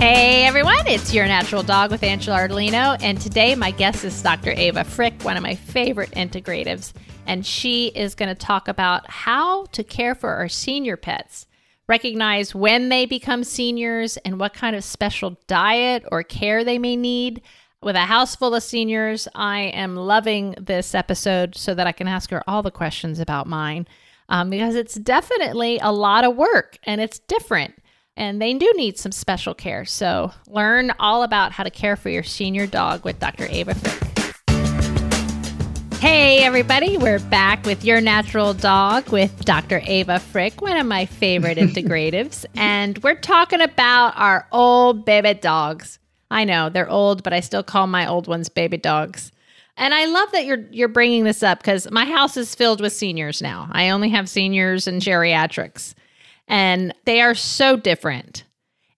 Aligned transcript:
Hey 0.00 0.46
everyone, 0.46 0.86
it's 0.86 1.12
Your 1.12 1.26
Natural 1.26 1.62
Dog 1.62 1.90
with 1.90 2.02
Angela 2.02 2.38
Ardolino, 2.38 2.96
and 3.02 3.20
today 3.20 3.54
my 3.54 3.70
guest 3.70 4.02
is 4.02 4.22
Dr. 4.22 4.50
Ava 4.50 4.82
Frick, 4.82 5.22
one 5.24 5.36
of 5.36 5.42
my 5.42 5.54
favorite 5.54 6.12
integratives, 6.12 6.94
and 7.26 7.44
she 7.44 7.88
is 7.88 8.14
going 8.14 8.30
to 8.30 8.34
talk 8.34 8.66
about 8.66 9.10
how 9.10 9.66
to 9.72 9.84
care 9.84 10.14
for 10.14 10.30
our 10.30 10.48
senior 10.48 10.96
pets, 10.96 11.46
recognize 11.86 12.54
when 12.54 12.88
they 12.88 13.04
become 13.04 13.44
seniors, 13.44 14.16
and 14.16 14.40
what 14.40 14.54
kind 14.54 14.74
of 14.74 14.84
special 14.84 15.38
diet 15.46 16.02
or 16.10 16.22
care 16.22 16.64
they 16.64 16.78
may 16.78 16.96
need. 16.96 17.42
With 17.82 17.94
a 17.94 18.06
house 18.06 18.34
full 18.34 18.54
of 18.54 18.62
seniors, 18.62 19.28
I 19.34 19.64
am 19.64 19.96
loving 19.96 20.54
this 20.58 20.94
episode 20.94 21.54
so 21.56 21.74
that 21.74 21.86
I 21.86 21.92
can 21.92 22.08
ask 22.08 22.30
her 22.30 22.42
all 22.48 22.62
the 22.62 22.70
questions 22.70 23.20
about 23.20 23.46
mine 23.46 23.86
um, 24.30 24.48
because 24.48 24.76
it's 24.76 24.94
definitely 24.94 25.78
a 25.82 25.92
lot 25.92 26.24
of 26.24 26.36
work 26.36 26.78
and 26.84 27.02
it's 27.02 27.18
different 27.18 27.74
and 28.20 28.40
they 28.40 28.52
do 28.52 28.70
need 28.76 28.98
some 28.98 29.12
special 29.12 29.54
care. 29.54 29.86
So 29.86 30.30
learn 30.46 30.92
all 31.00 31.22
about 31.22 31.52
how 31.52 31.64
to 31.64 31.70
care 31.70 31.96
for 31.96 32.10
your 32.10 32.22
senior 32.22 32.66
dog 32.66 33.02
with 33.02 33.18
Dr. 33.18 33.46
Ava 33.48 33.74
Frick. 33.74 33.96
Hey, 36.00 36.40
everybody, 36.42 36.98
we're 36.98 37.18
back 37.18 37.64
with 37.64 37.82
Your 37.82 38.02
Natural 38.02 38.52
Dog 38.52 39.10
with 39.10 39.44
Dr. 39.46 39.80
Ava 39.86 40.18
Frick, 40.18 40.60
one 40.60 40.76
of 40.76 40.86
my 40.86 41.06
favorite 41.06 41.56
integratives. 41.58 42.44
and 42.54 42.98
we're 43.02 43.18
talking 43.18 43.62
about 43.62 44.12
our 44.16 44.46
old 44.52 45.06
baby 45.06 45.32
dogs. 45.32 45.98
I 46.30 46.44
know 46.44 46.68
they're 46.68 46.90
old, 46.90 47.22
but 47.22 47.32
I 47.32 47.40
still 47.40 47.62
call 47.62 47.86
my 47.86 48.06
old 48.06 48.28
ones 48.28 48.50
baby 48.50 48.76
dogs. 48.76 49.32
And 49.78 49.94
I 49.94 50.04
love 50.04 50.30
that 50.32 50.44
you're 50.44 50.66
you're 50.70 50.88
bringing 50.88 51.24
this 51.24 51.42
up 51.42 51.60
because 51.60 51.90
my 51.90 52.04
house 52.04 52.36
is 52.36 52.54
filled 52.54 52.82
with 52.82 52.92
seniors 52.92 53.40
now. 53.40 53.68
I 53.72 53.88
only 53.88 54.10
have 54.10 54.28
seniors 54.28 54.86
and 54.86 55.00
geriatrics 55.00 55.94
and 56.50 56.92
they 57.04 57.22
are 57.22 57.34
so 57.34 57.76
different 57.76 58.44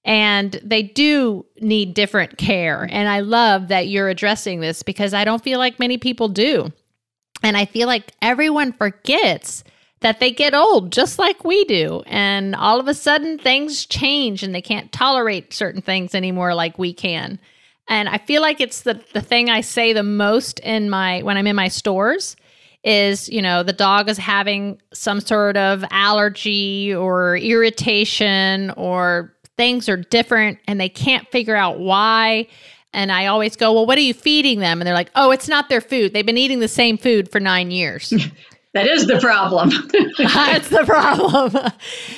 and 0.05 0.59
they 0.65 0.83
do 0.83 1.47
need 1.61 1.95
different 1.95 2.39
care. 2.39 2.89
And 2.91 3.09
I 3.09 3.21
love 3.21 3.69
that 3.69 3.87
you're 3.87 4.09
addressing 4.09 4.59
this 4.59 4.83
because 4.83 5.15
I 5.15 5.25
don't 5.25 5.45
feel 5.45 5.59
like 5.61 5.79
many 5.79 5.99
people 5.99 6.29
do. 6.29 6.73
And 7.45 7.57
I 7.57 7.67
feel 7.67 7.87
like 7.87 8.13
everyone 8.21 8.73
forgets 8.73 9.63
that 10.01 10.19
they 10.19 10.33
get 10.33 10.55
old 10.55 10.91
just 10.93 11.19
like 11.19 11.45
we 11.45 11.65
do. 11.67 12.03
And 12.07 12.57
all 12.57 12.81
of 12.81 12.89
a 12.89 12.95
sudden 12.95 13.39
things 13.39 13.87
change 13.87 14.43
and 14.43 14.55
they 14.55 14.63
can't 14.63 14.91
tolerate 14.91 15.53
certain 15.53 15.83
things 15.83 16.15
anymore 16.15 16.55
like 16.55 16.79
we 16.79 16.93
can. 16.93 17.39
And 17.87 18.09
I 18.09 18.19
feel 18.19 18.41
like 18.41 18.61
it's 18.61 18.81
the, 18.81 19.05
the 19.13 19.21
thing 19.21 19.51
I 19.51 19.61
say 19.61 19.93
the 19.93 20.03
most 20.03 20.59
in 20.61 20.89
my 20.89 21.21
when 21.21 21.37
I'm 21.37 21.47
in 21.47 21.57
my 21.57 21.69
stores 21.69 22.35
is, 22.85 23.29
you 23.29 23.41
know, 23.41 23.63
the 23.63 23.73
dog 23.73 24.09
is 24.09 24.19
having 24.19 24.81
some 24.93 25.21
sort 25.21 25.57
of 25.57 25.85
allergy 25.91 26.95
or 26.95 27.37
irritation 27.37 28.71
or 28.71 29.33
things 29.57 29.89
are 29.89 29.97
different 29.97 30.59
and 30.67 30.81
they 30.81 30.89
can't 30.89 31.29
figure 31.31 31.55
out 31.55 31.79
why. 31.79 32.47
And 32.93 33.13
I 33.13 33.27
always 33.27 33.57
go, 33.57 33.73
Well, 33.73 33.87
what 33.87 33.99
are 33.99 34.03
you 34.03 34.15
feeding 34.15 34.59
them? 34.59 34.81
And 34.81 34.87
they're 34.87 34.95
like, 34.95 35.11
Oh, 35.15 35.31
it's 35.31 35.49
not 35.49 35.69
their 35.69 35.81
food. 35.81 36.13
They've 36.13 36.27
been 36.27 36.39
eating 36.39 36.61
the 36.61 36.69
same 36.69 36.99
food 36.99 37.31
for 37.31 37.41
nine 37.41 37.71
years. 37.71 38.11
that 38.75 38.87
is 38.87 39.07
the 39.07 39.19
problem. 39.21 39.71
That's 40.19 40.69
the 40.69 40.85
problem. 40.85 41.73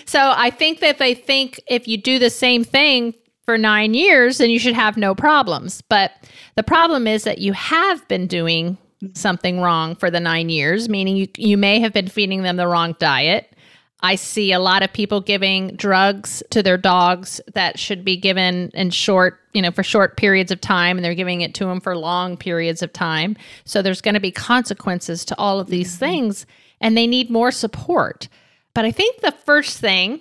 so 0.06 0.32
I 0.34 0.50
think 0.50 0.80
that 0.80 0.98
they 0.98 1.14
think 1.14 1.60
if 1.68 1.86
you 1.86 1.96
do 1.96 2.18
the 2.18 2.30
same 2.30 2.64
thing 2.64 3.14
for 3.44 3.58
nine 3.58 3.92
years, 3.92 4.38
then 4.38 4.50
you 4.50 4.58
should 4.58 4.74
have 4.74 4.96
no 4.96 5.14
problems. 5.14 5.82
But 5.82 6.12
the 6.56 6.62
problem 6.62 7.06
is 7.06 7.24
that 7.24 7.38
you 7.38 7.52
have 7.52 8.06
been 8.08 8.26
doing 8.26 8.78
something 9.14 9.60
wrong 9.60 9.94
for 9.94 10.10
the 10.10 10.20
nine 10.20 10.48
years, 10.48 10.88
meaning 10.88 11.16
you, 11.16 11.28
you 11.36 11.56
may 11.56 11.80
have 11.80 11.92
been 11.92 12.08
feeding 12.08 12.42
them 12.42 12.56
the 12.56 12.66
wrong 12.66 12.97
diet. 12.98 13.55
I 14.00 14.16
see 14.16 14.52
a 14.52 14.58
lot 14.58 14.83
of 14.83 14.92
people 14.92 15.20
giving 15.20 15.77
drugs 15.77 16.42
to 16.50 16.62
their 16.62 16.77
dogs 16.77 17.41
that 17.55 17.78
should 17.78 18.05
be 18.05 18.18
given 18.18 18.70
in 18.74 18.90
short, 18.90 19.40
you 19.55 19.62
know, 19.62 19.70
for 19.70 19.83
short 19.83 20.18
periods 20.18 20.51
of 20.51 20.61
time, 20.61 20.98
and 20.98 21.05
they're 21.05 21.14
giving 21.14 21.40
it 21.40 21.55
to 21.55 21.64
them 21.64 21.80
for 21.80 21.96
long 21.96 22.36
periods 22.36 22.83
of 22.83 22.92
time. 22.92 23.34
So 23.64 23.80
there's 23.80 24.02
going 24.02 24.14
to 24.14 24.20
be 24.20 24.30
consequences 24.30 25.24
to 25.24 25.39
all 25.39 25.58
of 25.58 25.68
these 25.68 25.92
mm-hmm. 25.92 26.05
things, 26.05 26.46
and 26.83 26.96
they 26.96 27.07
need 27.07 27.30
more 27.30 27.51
support. 27.51 28.28
But 28.74 28.84
I 28.84 28.90
think 28.90 29.20
the 29.20 29.33
first 29.33 29.78
thing 29.78 30.20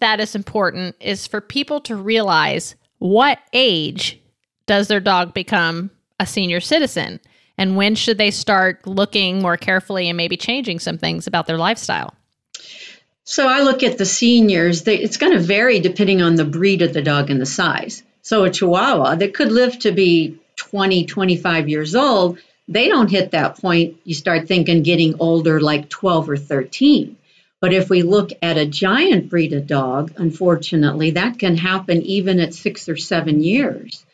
that 0.00 0.20
is 0.20 0.34
important 0.34 0.96
is 1.00 1.26
for 1.26 1.40
people 1.40 1.80
to 1.82 1.96
realize 1.96 2.74
what 2.98 3.38
age 3.52 4.20
does 4.66 4.88
their 4.88 5.00
dog 5.00 5.32
become 5.32 5.90
a 6.20 6.26
senior 6.26 6.60
citizen? 6.60 7.20
And 7.58 7.76
when 7.76 7.94
should 7.94 8.18
they 8.18 8.30
start 8.30 8.86
looking 8.86 9.40
more 9.40 9.56
carefully 9.56 10.08
and 10.08 10.16
maybe 10.16 10.36
changing 10.36 10.78
some 10.78 10.98
things 10.98 11.26
about 11.26 11.46
their 11.46 11.58
lifestyle? 11.58 12.14
So 13.24 13.48
I 13.48 13.62
look 13.62 13.82
at 13.82 13.98
the 13.98 14.06
seniors, 14.06 14.84
they, 14.84 14.98
it's 14.98 15.16
going 15.16 15.32
to 15.32 15.40
vary 15.40 15.80
depending 15.80 16.22
on 16.22 16.36
the 16.36 16.44
breed 16.44 16.82
of 16.82 16.92
the 16.92 17.02
dog 17.02 17.30
and 17.30 17.40
the 17.40 17.46
size. 17.46 18.02
So 18.22 18.44
a 18.44 18.50
Chihuahua 18.50 19.16
that 19.16 19.34
could 19.34 19.50
live 19.50 19.78
to 19.80 19.92
be 19.92 20.38
20, 20.56 21.06
25 21.06 21.68
years 21.68 21.94
old, 21.94 22.38
they 22.68 22.88
don't 22.88 23.10
hit 23.10 23.32
that 23.32 23.58
point. 23.58 23.96
You 24.04 24.14
start 24.14 24.46
thinking 24.46 24.82
getting 24.82 25.16
older 25.20 25.60
like 25.60 25.88
12 25.88 26.30
or 26.30 26.36
13. 26.36 27.16
But 27.60 27.72
if 27.72 27.90
we 27.90 28.02
look 28.02 28.30
at 28.42 28.58
a 28.58 28.66
giant 28.66 29.28
breed 29.28 29.52
of 29.52 29.66
dog, 29.66 30.12
unfortunately, 30.18 31.12
that 31.12 31.38
can 31.38 31.56
happen 31.56 32.02
even 32.02 32.38
at 32.38 32.54
six 32.54 32.88
or 32.88 32.96
seven 32.96 33.42
years. 33.42 34.05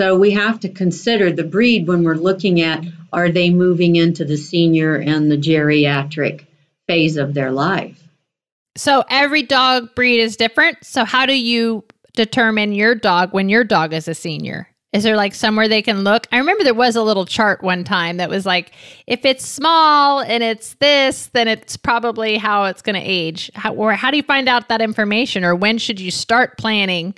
So 0.00 0.16
we 0.18 0.32
have 0.32 0.60
to 0.60 0.68
consider 0.68 1.30
the 1.32 1.44
breed 1.44 1.86
when 1.86 2.02
we're 2.02 2.14
looking 2.14 2.60
at 2.60 2.84
are 3.12 3.30
they 3.30 3.50
moving 3.50 3.94
into 3.94 4.24
the 4.24 4.36
senior 4.36 4.96
and 4.96 5.30
the 5.30 5.36
geriatric 5.36 6.46
phase 6.88 7.16
of 7.16 7.34
their 7.34 7.52
life. 7.52 8.02
So 8.76 9.04
every 9.08 9.42
dog 9.42 9.94
breed 9.94 10.20
is 10.20 10.36
different. 10.36 10.78
So 10.84 11.04
how 11.04 11.26
do 11.26 11.38
you 11.38 11.84
determine 12.14 12.72
your 12.72 12.96
dog 12.96 13.32
when 13.32 13.48
your 13.48 13.62
dog 13.62 13.92
is 13.92 14.08
a 14.08 14.14
senior? 14.14 14.68
Is 14.92 15.02
there 15.02 15.16
like 15.16 15.34
somewhere 15.34 15.66
they 15.66 15.82
can 15.82 16.04
look? 16.04 16.26
I 16.30 16.38
remember 16.38 16.62
there 16.62 16.74
was 16.74 16.94
a 16.94 17.02
little 17.02 17.26
chart 17.26 17.62
one 17.62 17.82
time 17.82 18.16
that 18.18 18.30
was 18.30 18.46
like, 18.46 18.72
if 19.08 19.24
it's 19.24 19.44
small 19.44 20.20
and 20.20 20.42
it's 20.42 20.74
this, 20.74 21.26
then 21.32 21.48
it's 21.48 21.76
probably 21.76 22.36
how 22.36 22.64
it's 22.64 22.82
going 22.82 22.94
to 22.94 23.00
age. 23.00 23.50
How, 23.54 23.74
or 23.74 23.92
how 23.94 24.12
do 24.12 24.16
you 24.16 24.22
find 24.22 24.48
out 24.48 24.68
that 24.68 24.80
information? 24.80 25.44
Or 25.44 25.56
when 25.56 25.78
should 25.78 25.98
you 25.98 26.12
start 26.12 26.58
planning 26.58 27.14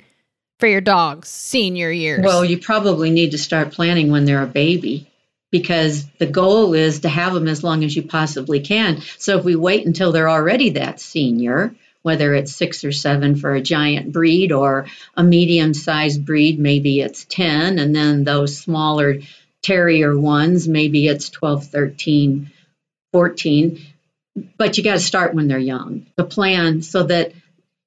for 0.59 0.67
your 0.67 0.81
dog's 0.81 1.29
senior 1.29 1.91
years? 1.91 2.23
Well, 2.23 2.43
you 2.43 2.57
probably 2.59 3.11
need 3.11 3.31
to 3.31 3.37
start 3.37 3.71
planning 3.71 4.11
when 4.11 4.25
they're 4.25 4.43
a 4.43 4.47
baby 4.47 5.07
because 5.51 6.05
the 6.19 6.25
goal 6.25 6.73
is 6.73 7.01
to 7.01 7.09
have 7.09 7.33
them 7.33 7.47
as 7.47 7.63
long 7.63 7.83
as 7.83 7.95
you 7.95 8.03
possibly 8.03 8.59
can. 8.59 9.01
So 9.17 9.37
if 9.37 9.45
we 9.45 9.55
wait 9.55 9.85
until 9.85 10.11
they're 10.11 10.29
already 10.29 10.71
that 10.71 10.99
senior, 10.99 11.73
whether 12.01 12.33
it's 12.33 12.55
six 12.55 12.83
or 12.83 12.91
seven 12.91 13.35
for 13.35 13.53
a 13.53 13.61
giant 13.61 14.11
breed 14.11 14.51
or 14.51 14.87
a 15.15 15.23
medium 15.23 15.73
sized 15.73 16.25
breed, 16.25 16.59
maybe 16.59 17.01
it's 17.01 17.25
10, 17.25 17.79
and 17.79 17.95
then 17.95 18.23
those 18.23 18.57
smaller 18.57 19.17
terrier 19.63 20.17
ones, 20.17 20.67
maybe 20.67 21.07
it's 21.07 21.29
12, 21.29 21.67
13, 21.67 22.51
14. 23.13 23.79
But 24.57 24.77
you 24.77 24.83
got 24.83 24.93
to 24.93 24.99
start 24.99 25.33
when 25.33 25.47
they're 25.47 25.57
young. 25.57 26.05
The 26.15 26.23
plan 26.23 26.81
so 26.81 27.03
that 27.03 27.33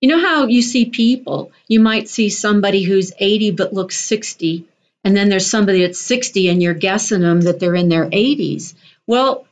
you 0.01 0.09
know 0.09 0.21
how 0.21 0.47
you 0.47 0.63
see 0.63 0.87
people? 0.87 1.53
You 1.69 1.81
might 1.81 2.09
see 2.09 2.31
somebody 2.31 2.83
who's 2.83 3.13
80 3.19 3.53
but 3.53 3.73
looks 3.73 3.99
60, 4.01 4.65
and 5.05 5.17
then 5.17 5.29
there's 5.29 5.51
somebody 5.51 5.83
that's 5.83 6.01
60 6.01 6.49
and 6.49 6.63
you're 6.63 6.75
guessing 6.75 7.21
them 7.21 7.43
that 7.43 7.61
they're 7.61 7.75
in 7.75 7.89
their 7.89 8.07
80s. 8.07 8.75
Well, 9.07 9.47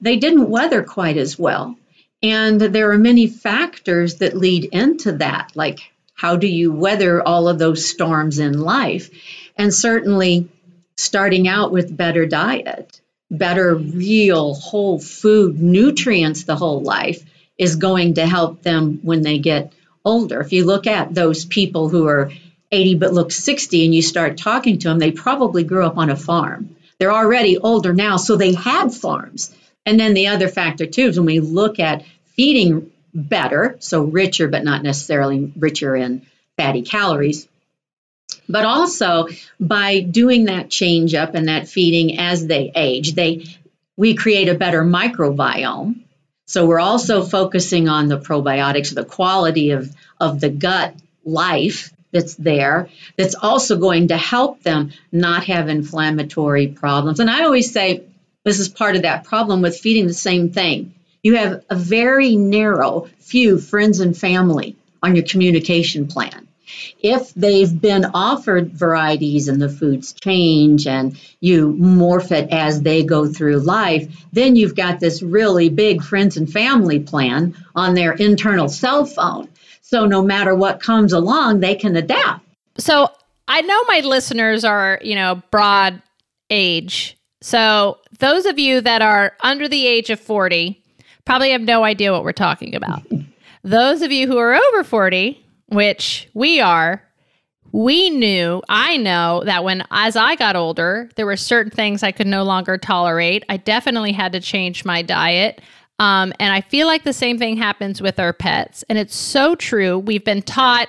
they 0.00 0.16
didn't 0.16 0.50
weather 0.50 0.82
quite 0.82 1.16
as 1.16 1.38
well. 1.38 1.76
And 2.22 2.60
there 2.60 2.92
are 2.92 2.98
many 2.98 3.26
factors 3.26 4.16
that 4.16 4.36
lead 4.36 4.64
into 4.64 5.12
that, 5.12 5.52
like 5.54 5.80
how 6.14 6.36
do 6.36 6.46
you 6.46 6.72
weather 6.72 7.22
all 7.22 7.46
of 7.46 7.58
those 7.58 7.88
storms 7.88 8.38
in 8.38 8.58
life? 8.58 9.10
And 9.56 9.72
certainly 9.72 10.48
starting 10.96 11.46
out 11.46 11.70
with 11.72 11.94
better 11.94 12.24
diet, 12.24 13.00
better 13.30 13.74
real 13.74 14.54
whole 14.54 14.98
food 14.98 15.60
nutrients 15.60 16.44
the 16.44 16.56
whole 16.56 16.80
life 16.80 17.22
is 17.58 17.76
going 17.76 18.14
to 18.14 18.26
help 18.26 18.62
them 18.62 19.00
when 19.02 19.20
they 19.22 19.38
get 19.38 19.72
older. 20.06 20.40
If 20.40 20.52
you 20.52 20.64
look 20.64 20.86
at 20.86 21.14
those 21.14 21.44
people 21.44 21.90
who 21.90 22.06
are 22.06 22.30
80 22.72 22.94
but 22.94 23.12
look 23.12 23.32
60 23.32 23.84
and 23.84 23.94
you 23.94 24.00
start 24.00 24.38
talking 24.38 24.78
to 24.78 24.88
them, 24.88 24.98
they 24.98 25.10
probably 25.10 25.64
grew 25.64 25.84
up 25.84 25.98
on 25.98 26.08
a 26.08 26.16
farm. 26.16 26.76
They're 26.98 27.12
already 27.12 27.58
older 27.58 27.92
now, 27.92 28.16
so 28.16 28.36
they 28.36 28.54
had 28.54 28.94
farms. 28.94 29.54
And 29.84 30.00
then 30.00 30.14
the 30.14 30.28
other 30.28 30.48
factor, 30.48 30.86
too, 30.86 31.08
is 31.08 31.18
when 31.18 31.26
we 31.26 31.40
look 31.40 31.78
at 31.78 32.04
feeding 32.36 32.90
better, 33.12 33.76
so 33.80 34.02
richer, 34.04 34.48
but 34.48 34.64
not 34.64 34.82
necessarily 34.82 35.52
richer 35.56 35.94
in 35.94 36.26
fatty 36.56 36.82
calories, 36.82 37.46
but 38.48 38.64
also 38.64 39.28
by 39.60 40.00
doing 40.00 40.46
that 40.46 40.70
change 40.70 41.14
up 41.14 41.34
and 41.34 41.48
that 41.48 41.68
feeding 41.68 42.18
as 42.18 42.46
they 42.46 42.72
age, 42.74 43.14
they 43.14 43.44
we 43.96 44.14
create 44.14 44.48
a 44.48 44.54
better 44.54 44.84
microbiome 44.84 46.00
so 46.46 46.66
we're 46.66 46.80
also 46.80 47.24
focusing 47.24 47.88
on 47.88 48.06
the 48.06 48.18
probiotics, 48.18 48.94
the 48.94 49.04
quality 49.04 49.72
of, 49.72 49.94
of 50.20 50.40
the 50.40 50.48
gut 50.48 50.94
life 51.24 51.92
that's 52.12 52.36
there, 52.36 52.88
that's 53.16 53.34
also 53.34 53.76
going 53.76 54.08
to 54.08 54.16
help 54.16 54.62
them 54.62 54.92
not 55.10 55.44
have 55.44 55.68
inflammatory 55.68 56.68
problems. 56.68 57.18
And 57.18 57.28
I 57.28 57.42
always 57.42 57.72
say 57.72 58.04
this 58.44 58.60
is 58.60 58.68
part 58.68 58.94
of 58.94 59.02
that 59.02 59.24
problem 59.24 59.60
with 59.60 59.78
feeding 59.78 60.06
the 60.06 60.14
same 60.14 60.50
thing. 60.50 60.94
You 61.22 61.34
have 61.34 61.64
a 61.68 61.74
very 61.74 62.36
narrow 62.36 63.08
few 63.18 63.58
friends 63.58 63.98
and 63.98 64.16
family 64.16 64.76
on 65.02 65.16
your 65.16 65.24
communication 65.24 66.06
plan. 66.06 66.45
If 67.00 67.32
they've 67.34 67.80
been 67.80 68.06
offered 68.14 68.72
varieties 68.72 69.48
and 69.48 69.60
the 69.60 69.68
foods 69.68 70.12
change 70.12 70.86
and 70.86 71.18
you 71.40 71.74
morph 71.74 72.32
it 72.32 72.50
as 72.50 72.82
they 72.82 73.04
go 73.04 73.26
through 73.26 73.58
life, 73.58 74.24
then 74.32 74.56
you've 74.56 74.74
got 74.74 75.00
this 75.00 75.22
really 75.22 75.68
big 75.68 76.02
friends 76.02 76.36
and 76.36 76.50
family 76.50 77.00
plan 77.00 77.54
on 77.74 77.94
their 77.94 78.12
internal 78.12 78.68
cell 78.68 79.04
phone. 79.04 79.48
So 79.82 80.06
no 80.06 80.22
matter 80.22 80.54
what 80.54 80.80
comes 80.80 81.12
along, 81.12 81.60
they 81.60 81.76
can 81.76 81.94
adapt. 81.94 82.44
So 82.78 83.10
I 83.48 83.60
know 83.62 83.84
my 83.84 84.00
listeners 84.00 84.64
are, 84.64 84.98
you 85.02 85.14
know, 85.14 85.42
broad 85.50 86.02
age. 86.50 87.16
So 87.40 87.98
those 88.18 88.46
of 88.46 88.58
you 88.58 88.80
that 88.80 89.02
are 89.02 89.34
under 89.40 89.68
the 89.68 89.86
age 89.86 90.10
of 90.10 90.18
40 90.18 90.82
probably 91.24 91.50
have 91.50 91.60
no 91.60 91.84
idea 91.84 92.12
what 92.12 92.24
we're 92.24 92.32
talking 92.32 92.74
about. 92.74 93.02
those 93.62 94.02
of 94.02 94.10
you 94.10 94.26
who 94.26 94.38
are 94.38 94.54
over 94.54 94.84
40, 94.84 95.44
which 95.68 96.28
we 96.34 96.60
are, 96.60 97.02
we 97.72 98.10
knew, 98.10 98.62
I 98.68 98.96
know 98.96 99.42
that 99.44 99.64
when 99.64 99.84
as 99.90 100.16
I 100.16 100.36
got 100.36 100.56
older, 100.56 101.10
there 101.16 101.26
were 101.26 101.36
certain 101.36 101.70
things 101.70 102.02
I 102.02 102.12
could 102.12 102.26
no 102.26 102.42
longer 102.42 102.78
tolerate. 102.78 103.44
I 103.48 103.58
definitely 103.58 104.12
had 104.12 104.32
to 104.32 104.40
change 104.40 104.84
my 104.84 105.02
diet. 105.02 105.60
Um, 105.98 106.32
and 106.38 106.52
I 106.52 106.60
feel 106.60 106.86
like 106.86 107.04
the 107.04 107.12
same 107.12 107.38
thing 107.38 107.56
happens 107.56 108.00
with 108.00 108.18
our 108.18 108.32
pets. 108.32 108.84
And 108.88 108.98
it's 108.98 109.16
so 109.16 109.54
true. 109.54 109.98
We've 109.98 110.24
been 110.24 110.42
taught 110.42 110.88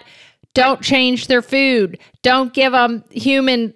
don't 0.54 0.82
change 0.82 1.28
their 1.28 1.44
food, 1.44 2.00
don't 2.24 2.52
give 2.54 2.72
them 2.72 3.04
human 3.12 3.74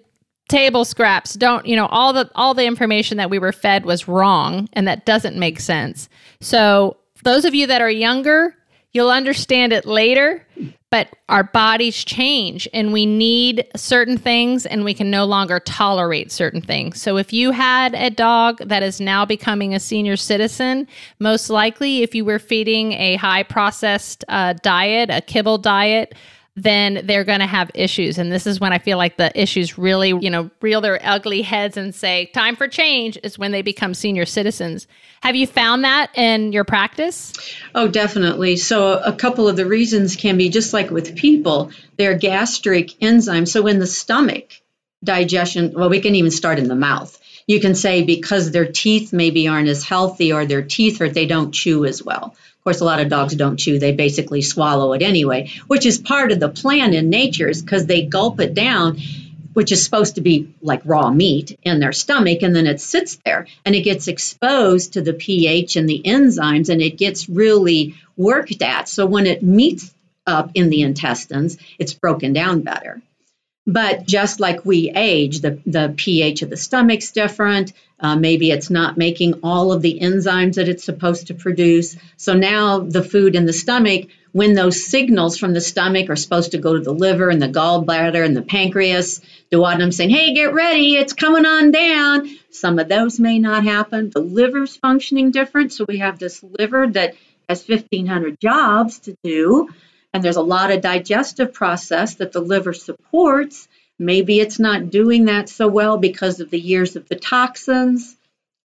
table 0.48 0.84
scraps 0.84 1.32
don't 1.32 1.64
you 1.64 1.74
know 1.74 1.86
all 1.86 2.12
the 2.12 2.30
all 2.34 2.52
the 2.52 2.66
information 2.66 3.16
that 3.16 3.30
we 3.30 3.38
were 3.38 3.52
fed 3.52 3.86
was 3.86 4.06
wrong 4.06 4.68
and 4.74 4.86
that 4.86 5.06
doesn't 5.06 5.38
make 5.38 5.58
sense 5.58 6.10
so 6.42 6.94
those 7.24 7.46
of 7.46 7.54
you 7.54 7.66
that 7.66 7.80
are 7.80 7.88
younger 7.88 8.54
you'll 8.92 9.10
understand 9.10 9.72
it 9.72 9.86
later 9.86 10.46
but 10.92 11.08
our 11.30 11.42
bodies 11.42 12.04
change 12.04 12.68
and 12.74 12.92
we 12.92 13.06
need 13.06 13.66
certain 13.74 14.18
things 14.18 14.66
and 14.66 14.84
we 14.84 14.92
can 14.92 15.10
no 15.10 15.24
longer 15.24 15.58
tolerate 15.58 16.30
certain 16.30 16.60
things. 16.60 17.00
So 17.00 17.16
if 17.16 17.32
you 17.32 17.50
had 17.50 17.94
a 17.94 18.10
dog 18.10 18.58
that 18.58 18.82
is 18.82 19.00
now 19.00 19.24
becoming 19.24 19.74
a 19.74 19.80
senior 19.80 20.16
citizen, 20.18 20.86
most 21.18 21.48
likely 21.48 22.02
if 22.02 22.14
you 22.14 22.26
were 22.26 22.38
feeding 22.38 22.92
a 22.92 23.16
high 23.16 23.42
processed 23.42 24.22
uh, 24.28 24.52
diet, 24.60 25.08
a 25.08 25.22
kibble 25.22 25.56
diet, 25.56 26.14
then 26.54 27.00
they're 27.06 27.24
going 27.24 27.40
to 27.40 27.46
have 27.46 27.70
issues. 27.74 28.18
And 28.18 28.30
this 28.30 28.46
is 28.46 28.60
when 28.60 28.72
I 28.72 28.78
feel 28.78 28.98
like 28.98 29.16
the 29.16 29.32
issues 29.40 29.78
really, 29.78 30.08
you 30.08 30.28
know, 30.28 30.50
reel 30.60 30.82
their 30.82 31.00
ugly 31.02 31.40
heads 31.40 31.78
and 31.78 31.94
say, 31.94 32.26
time 32.34 32.56
for 32.56 32.68
change 32.68 33.18
is 33.22 33.38
when 33.38 33.52
they 33.52 33.62
become 33.62 33.94
senior 33.94 34.26
citizens. 34.26 34.86
Have 35.22 35.34
you 35.34 35.46
found 35.46 35.84
that 35.84 36.16
in 36.16 36.52
your 36.52 36.64
practice? 36.64 37.32
Oh, 37.74 37.88
definitely. 37.88 38.56
So, 38.56 38.98
a 38.98 39.12
couple 39.12 39.48
of 39.48 39.56
the 39.56 39.66
reasons 39.66 40.16
can 40.16 40.36
be 40.36 40.50
just 40.50 40.72
like 40.74 40.90
with 40.90 41.16
people, 41.16 41.70
their 41.96 42.18
gastric 42.18 42.88
enzymes. 43.00 43.48
So, 43.48 43.66
in 43.66 43.78
the 43.78 43.86
stomach, 43.86 44.52
digestion, 45.02 45.72
well, 45.74 45.88
we 45.88 46.00
can 46.00 46.14
even 46.16 46.30
start 46.30 46.58
in 46.58 46.68
the 46.68 46.74
mouth. 46.74 47.18
You 47.46 47.60
can 47.60 47.74
say 47.74 48.02
because 48.02 48.50
their 48.50 48.70
teeth 48.70 49.12
maybe 49.12 49.48
aren't 49.48 49.68
as 49.68 49.84
healthy 49.84 50.32
or 50.32 50.44
their 50.44 50.62
teeth 50.62 51.00
or 51.00 51.08
they 51.08 51.26
don't 51.26 51.52
chew 51.52 51.84
as 51.84 52.02
well. 52.02 52.36
Of 52.62 52.64
course, 52.64 52.80
a 52.80 52.84
lot 52.84 53.00
of 53.00 53.08
dogs 53.08 53.34
don't 53.34 53.56
chew, 53.56 53.80
they 53.80 53.90
basically 53.90 54.40
swallow 54.40 54.92
it 54.92 55.02
anyway, 55.02 55.50
which 55.66 55.84
is 55.84 55.98
part 55.98 56.30
of 56.30 56.38
the 56.38 56.48
plan 56.48 56.94
in 56.94 57.10
nature, 57.10 57.48
is 57.48 57.60
because 57.60 57.86
they 57.86 58.02
gulp 58.02 58.38
it 58.38 58.54
down, 58.54 58.98
which 59.52 59.72
is 59.72 59.84
supposed 59.84 60.14
to 60.14 60.20
be 60.20 60.54
like 60.62 60.82
raw 60.84 61.10
meat 61.10 61.58
in 61.64 61.80
their 61.80 61.90
stomach, 61.90 62.42
and 62.42 62.54
then 62.54 62.68
it 62.68 62.80
sits 62.80 63.18
there 63.24 63.48
and 63.64 63.74
it 63.74 63.82
gets 63.82 64.06
exposed 64.06 64.92
to 64.92 65.00
the 65.00 65.12
pH 65.12 65.74
and 65.74 65.88
the 65.88 66.02
enzymes, 66.04 66.68
and 66.68 66.80
it 66.80 66.96
gets 66.98 67.28
really 67.28 67.96
worked 68.16 68.62
at. 68.62 68.88
So 68.88 69.06
when 69.06 69.26
it 69.26 69.42
meets 69.42 69.92
up 70.24 70.52
in 70.54 70.70
the 70.70 70.82
intestines, 70.82 71.58
it's 71.80 71.94
broken 71.94 72.32
down 72.32 72.60
better. 72.60 73.02
But 73.66 74.06
just 74.06 74.38
like 74.38 74.64
we 74.64 74.88
age, 74.94 75.40
the, 75.40 75.60
the 75.66 75.94
pH 75.96 76.42
of 76.42 76.50
the 76.50 76.56
stomach's 76.56 77.10
different. 77.10 77.72
Uh, 78.02 78.16
maybe 78.16 78.50
it's 78.50 78.68
not 78.68 78.98
making 78.98 79.40
all 79.44 79.72
of 79.72 79.80
the 79.80 80.00
enzymes 80.02 80.56
that 80.56 80.68
it's 80.68 80.84
supposed 80.84 81.28
to 81.28 81.34
produce. 81.34 81.96
So 82.16 82.34
now 82.34 82.80
the 82.80 83.04
food 83.04 83.36
in 83.36 83.46
the 83.46 83.52
stomach, 83.52 84.08
when 84.32 84.54
those 84.54 84.84
signals 84.84 85.38
from 85.38 85.54
the 85.54 85.60
stomach 85.60 86.10
are 86.10 86.16
supposed 86.16 86.50
to 86.50 86.58
go 86.58 86.74
to 86.74 86.80
the 86.80 86.92
liver 86.92 87.30
and 87.30 87.40
the 87.40 87.48
gallbladder 87.48 88.24
and 88.24 88.36
the 88.36 88.42
pancreas, 88.42 89.20
duodenum 89.52 89.94
saying, 89.94 90.10
hey, 90.10 90.34
get 90.34 90.52
ready, 90.52 90.96
it's 90.96 91.12
coming 91.12 91.46
on 91.46 91.70
down. 91.70 92.28
Some 92.50 92.80
of 92.80 92.88
those 92.88 93.20
may 93.20 93.38
not 93.38 93.62
happen. 93.62 94.10
The 94.10 94.20
liver's 94.20 94.76
functioning 94.76 95.30
different. 95.30 95.72
So 95.72 95.84
we 95.86 95.98
have 95.98 96.18
this 96.18 96.42
liver 96.42 96.88
that 96.88 97.14
has 97.48 97.66
1,500 97.68 98.40
jobs 98.40 98.98
to 99.00 99.16
do 99.22 99.68
and 100.12 100.22
there's 100.22 100.36
a 100.36 100.42
lot 100.42 100.70
of 100.70 100.82
digestive 100.82 101.54
process 101.54 102.16
that 102.16 102.32
the 102.32 102.40
liver 102.40 102.72
supports. 102.72 103.66
Maybe 104.02 104.40
it's 104.40 104.58
not 104.58 104.90
doing 104.90 105.26
that 105.26 105.48
so 105.48 105.68
well 105.68 105.96
because 105.96 106.40
of 106.40 106.50
the 106.50 106.60
years 106.60 106.96
of 106.96 107.08
the 107.08 107.16
toxins, 107.16 108.16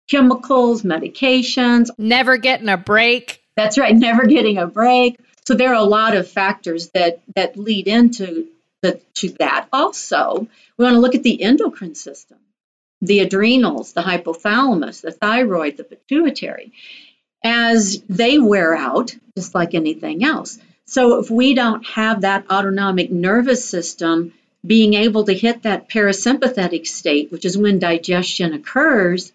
chemicals, 0.09 0.83
medications. 0.83 1.91
Never 1.99 2.37
getting 2.37 2.69
a 2.69 2.77
break. 2.77 3.43
That's 3.57 3.79
right, 3.79 3.95
never 3.95 4.27
getting 4.27 4.59
a 4.59 4.67
break. 4.67 5.19
So 5.47 5.55
there 5.55 5.71
are 5.71 5.75
a 5.75 5.83
lot 5.83 6.17
of 6.17 6.29
factors 6.29 6.91
that 6.91 7.21
that 7.35 7.57
lead 7.57 7.89
into 7.89 8.49
the, 8.83 9.01
to 9.15 9.31
that. 9.41 9.69
Also, 9.73 10.49
we 10.77 10.85
want 10.85 10.95
to 10.95 11.01
look 11.01 11.15
at 11.15 11.23
the 11.23 11.43
endocrine 11.43 11.95
system, 11.95 12.39
the 13.01 13.21
adrenals, 13.21 13.93
the 13.93 14.03
hypothalamus, 14.03 15.03
the 15.03 15.13
thyroid, 15.13 15.77
the 15.77 15.85
pituitary. 15.85 16.73
As 17.45 18.03
they 18.09 18.39
wear 18.39 18.75
out, 18.75 19.15
just 19.37 19.55
like 19.55 19.75
anything 19.75 20.25
else, 20.25 20.59
so 20.87 21.19
if 21.19 21.31
we 21.31 21.55
don't 21.55 21.85
have 21.87 22.23
that 22.23 22.51
autonomic 22.51 23.11
nervous 23.11 23.65
system 23.65 24.33
being 24.67 24.95
able 24.95 25.25
to 25.25 25.35
hit 25.35 25.63
that 25.63 25.89
parasympathetic 25.89 26.87
state, 26.87 27.31
which 27.31 27.45
is 27.45 27.59
when 27.59 27.79
digestion 27.79 28.55
occurs, 28.55 29.33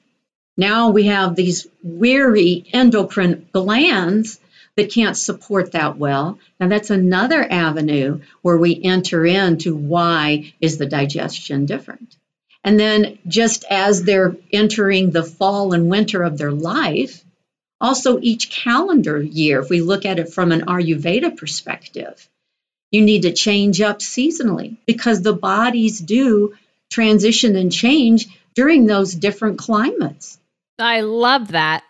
now 0.57 0.89
we 0.89 1.05
have 1.05 1.35
these 1.35 1.67
weary 1.83 2.65
endocrine 2.73 3.47
glands 3.53 4.39
that 4.75 4.91
can't 4.91 5.17
support 5.17 5.73
that 5.73 5.97
well. 5.97 6.39
And 6.59 6.71
that's 6.71 6.89
another 6.89 7.45
avenue 7.49 8.21
where 8.41 8.57
we 8.57 8.81
enter 8.83 9.25
into 9.25 9.75
why 9.75 10.53
is 10.59 10.77
the 10.77 10.85
digestion 10.85 11.65
different. 11.65 12.15
And 12.63 12.79
then 12.79 13.19
just 13.27 13.65
as 13.69 14.03
they're 14.03 14.35
entering 14.51 15.11
the 15.11 15.23
fall 15.23 15.73
and 15.73 15.89
winter 15.89 16.23
of 16.23 16.37
their 16.37 16.51
life, 16.51 17.23
also, 17.81 18.19
each 18.19 18.49
calendar 18.49 19.21
year, 19.21 19.61
if 19.61 19.69
we 19.69 19.79
look 19.81 20.05
at 20.05 20.19
it 20.19 20.33
from 20.33 20.51
an 20.51 20.61
Ayurveda 20.61 21.37
perspective, 21.37 22.27
you 22.91 23.01
need 23.01 23.23
to 23.23 23.33
change 23.33 23.81
up 23.81 23.99
seasonally 23.99 24.77
because 24.85 25.21
the 25.21 25.33
bodies 25.33 25.99
do 25.99 26.55
transition 26.89 27.55
and 27.55 27.71
change 27.71 28.27
during 28.55 28.85
those 28.85 29.13
different 29.13 29.59
climates. 29.59 30.37
I 30.77 31.01
love 31.01 31.49
that. 31.49 31.83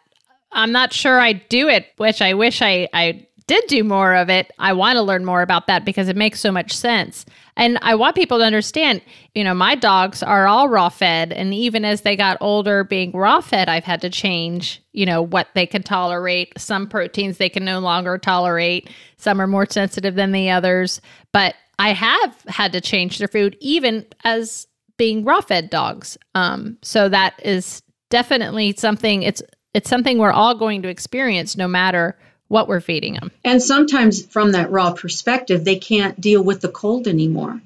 I'm 0.51 0.71
not 0.71 0.93
sure 0.93 1.19
I 1.19 1.33
do 1.33 1.67
it, 1.69 1.87
which 1.97 2.21
I 2.21 2.33
wish 2.33 2.61
I, 2.61 2.89
I 2.93 3.27
did 3.49 3.65
do 3.65 3.83
more 3.83 4.13
of 4.13 4.29
it, 4.29 4.51
I 4.59 4.73
want 4.73 4.97
to 4.97 5.01
learn 5.01 5.25
more 5.25 5.41
about 5.41 5.65
that 5.65 5.83
because 5.83 6.07
it 6.07 6.15
makes 6.15 6.39
so 6.39 6.51
much 6.51 6.71
sense. 6.71 7.25
And 7.57 7.79
I 7.81 7.95
want 7.95 8.15
people 8.15 8.37
to 8.37 8.43
understand, 8.43 9.01
you 9.33 9.43
know, 9.43 9.55
my 9.55 9.73
dogs 9.73 10.21
are 10.21 10.45
all 10.45 10.69
raw 10.69 10.89
fed. 10.89 11.33
And 11.33 11.51
even 11.51 11.83
as 11.83 12.01
they 12.01 12.15
got 12.15 12.37
older, 12.41 12.83
being 12.83 13.11
raw 13.11 13.41
fed, 13.41 13.67
I've 13.67 13.85
had 13.85 14.01
to 14.01 14.09
change, 14.11 14.83
you 14.93 15.03
know, 15.03 15.23
what 15.23 15.47
they 15.55 15.65
can 15.65 15.81
tolerate. 15.81 16.53
Some 16.59 16.87
proteins 16.87 17.39
they 17.39 17.49
can 17.49 17.65
no 17.65 17.79
longer 17.79 18.19
tolerate, 18.19 18.91
some 19.17 19.41
are 19.41 19.47
more 19.47 19.65
sensitive 19.67 20.13
than 20.13 20.31
the 20.31 20.51
others. 20.51 21.01
But 21.33 21.55
I 21.79 21.93
have 21.93 22.39
had 22.47 22.71
to 22.73 22.81
change 22.81 23.17
their 23.17 23.27
food, 23.27 23.57
even 23.61 24.05
as 24.23 24.67
being 24.97 25.25
raw 25.25 25.41
fed 25.41 25.71
dogs. 25.71 26.19
Um, 26.35 26.77
so 26.83 27.09
that 27.09 27.33
is 27.43 27.81
definitely 28.11 28.75
something, 28.77 29.23
it's, 29.23 29.41
it's 29.73 29.89
something 29.89 30.19
we're 30.19 30.31
all 30.31 30.53
going 30.53 30.83
to 30.83 30.87
experience 30.87 31.57
no 31.57 31.67
matter 31.67 32.15
what 32.49 32.67
we're 32.67 32.81
feeding 32.81 33.13
them. 33.13 33.31
And 33.45 33.63
sometimes, 33.63 34.25
from 34.25 34.51
that 34.51 34.71
raw 34.71 34.91
perspective, 34.91 35.63
they 35.63 35.77
can't 35.77 36.19
deal 36.19 36.43
with 36.43 36.59
the 36.59 36.67
cold 36.67 37.07
anymore 37.07 37.61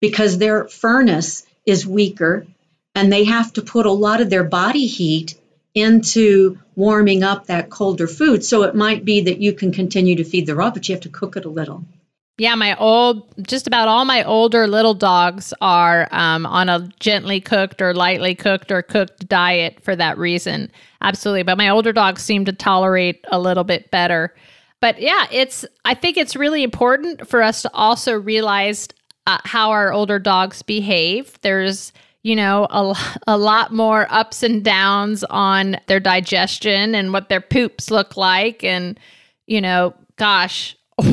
because 0.00 0.38
their 0.38 0.66
furnace 0.66 1.44
is 1.66 1.86
weaker 1.86 2.46
and 2.94 3.12
they 3.12 3.24
have 3.24 3.52
to 3.52 3.62
put 3.62 3.86
a 3.86 3.92
lot 3.92 4.20
of 4.22 4.30
their 4.30 4.44
body 4.44 4.86
heat 4.86 5.38
into 5.74 6.58
warming 6.74 7.22
up 7.22 7.46
that 7.46 7.70
colder 7.70 8.06
food. 8.06 8.44
So 8.44 8.62
it 8.62 8.74
might 8.74 9.04
be 9.04 9.22
that 9.22 9.40
you 9.40 9.52
can 9.52 9.72
continue 9.72 10.16
to 10.16 10.24
feed 10.24 10.46
the 10.46 10.54
raw, 10.54 10.70
but 10.70 10.88
you 10.88 10.94
have 10.94 11.02
to 11.02 11.08
cook 11.10 11.36
it 11.36 11.44
a 11.44 11.50
little. 11.50 11.84
Yeah, 12.40 12.54
my 12.54 12.74
old, 12.76 13.28
just 13.46 13.66
about 13.66 13.86
all 13.86 14.06
my 14.06 14.24
older 14.24 14.66
little 14.66 14.94
dogs 14.94 15.52
are 15.60 16.08
um, 16.10 16.46
on 16.46 16.70
a 16.70 16.88
gently 16.98 17.38
cooked 17.38 17.82
or 17.82 17.92
lightly 17.92 18.34
cooked 18.34 18.72
or 18.72 18.80
cooked 18.80 19.28
diet 19.28 19.78
for 19.82 19.94
that 19.94 20.16
reason. 20.16 20.72
Absolutely. 21.02 21.42
But 21.42 21.58
my 21.58 21.68
older 21.68 21.92
dogs 21.92 22.22
seem 22.22 22.46
to 22.46 22.52
tolerate 22.54 23.22
a 23.28 23.38
little 23.38 23.62
bit 23.62 23.90
better. 23.90 24.34
But 24.80 25.02
yeah, 25.02 25.26
it's, 25.30 25.66
I 25.84 25.92
think 25.92 26.16
it's 26.16 26.34
really 26.34 26.62
important 26.62 27.28
for 27.28 27.42
us 27.42 27.60
to 27.60 27.70
also 27.74 28.18
realize 28.18 28.88
uh, 29.26 29.36
how 29.44 29.72
our 29.72 29.92
older 29.92 30.18
dogs 30.18 30.62
behave. 30.62 31.38
There's, 31.42 31.92
you 32.22 32.36
know, 32.36 32.66
a, 32.70 32.96
a 33.26 33.36
lot 33.36 33.70
more 33.70 34.06
ups 34.08 34.42
and 34.42 34.64
downs 34.64 35.24
on 35.24 35.76
their 35.88 36.00
digestion 36.00 36.94
and 36.94 37.12
what 37.12 37.28
their 37.28 37.42
poops 37.42 37.90
look 37.90 38.16
like. 38.16 38.64
And, 38.64 38.98
you 39.46 39.60
know, 39.60 39.92
gosh, 40.16 40.74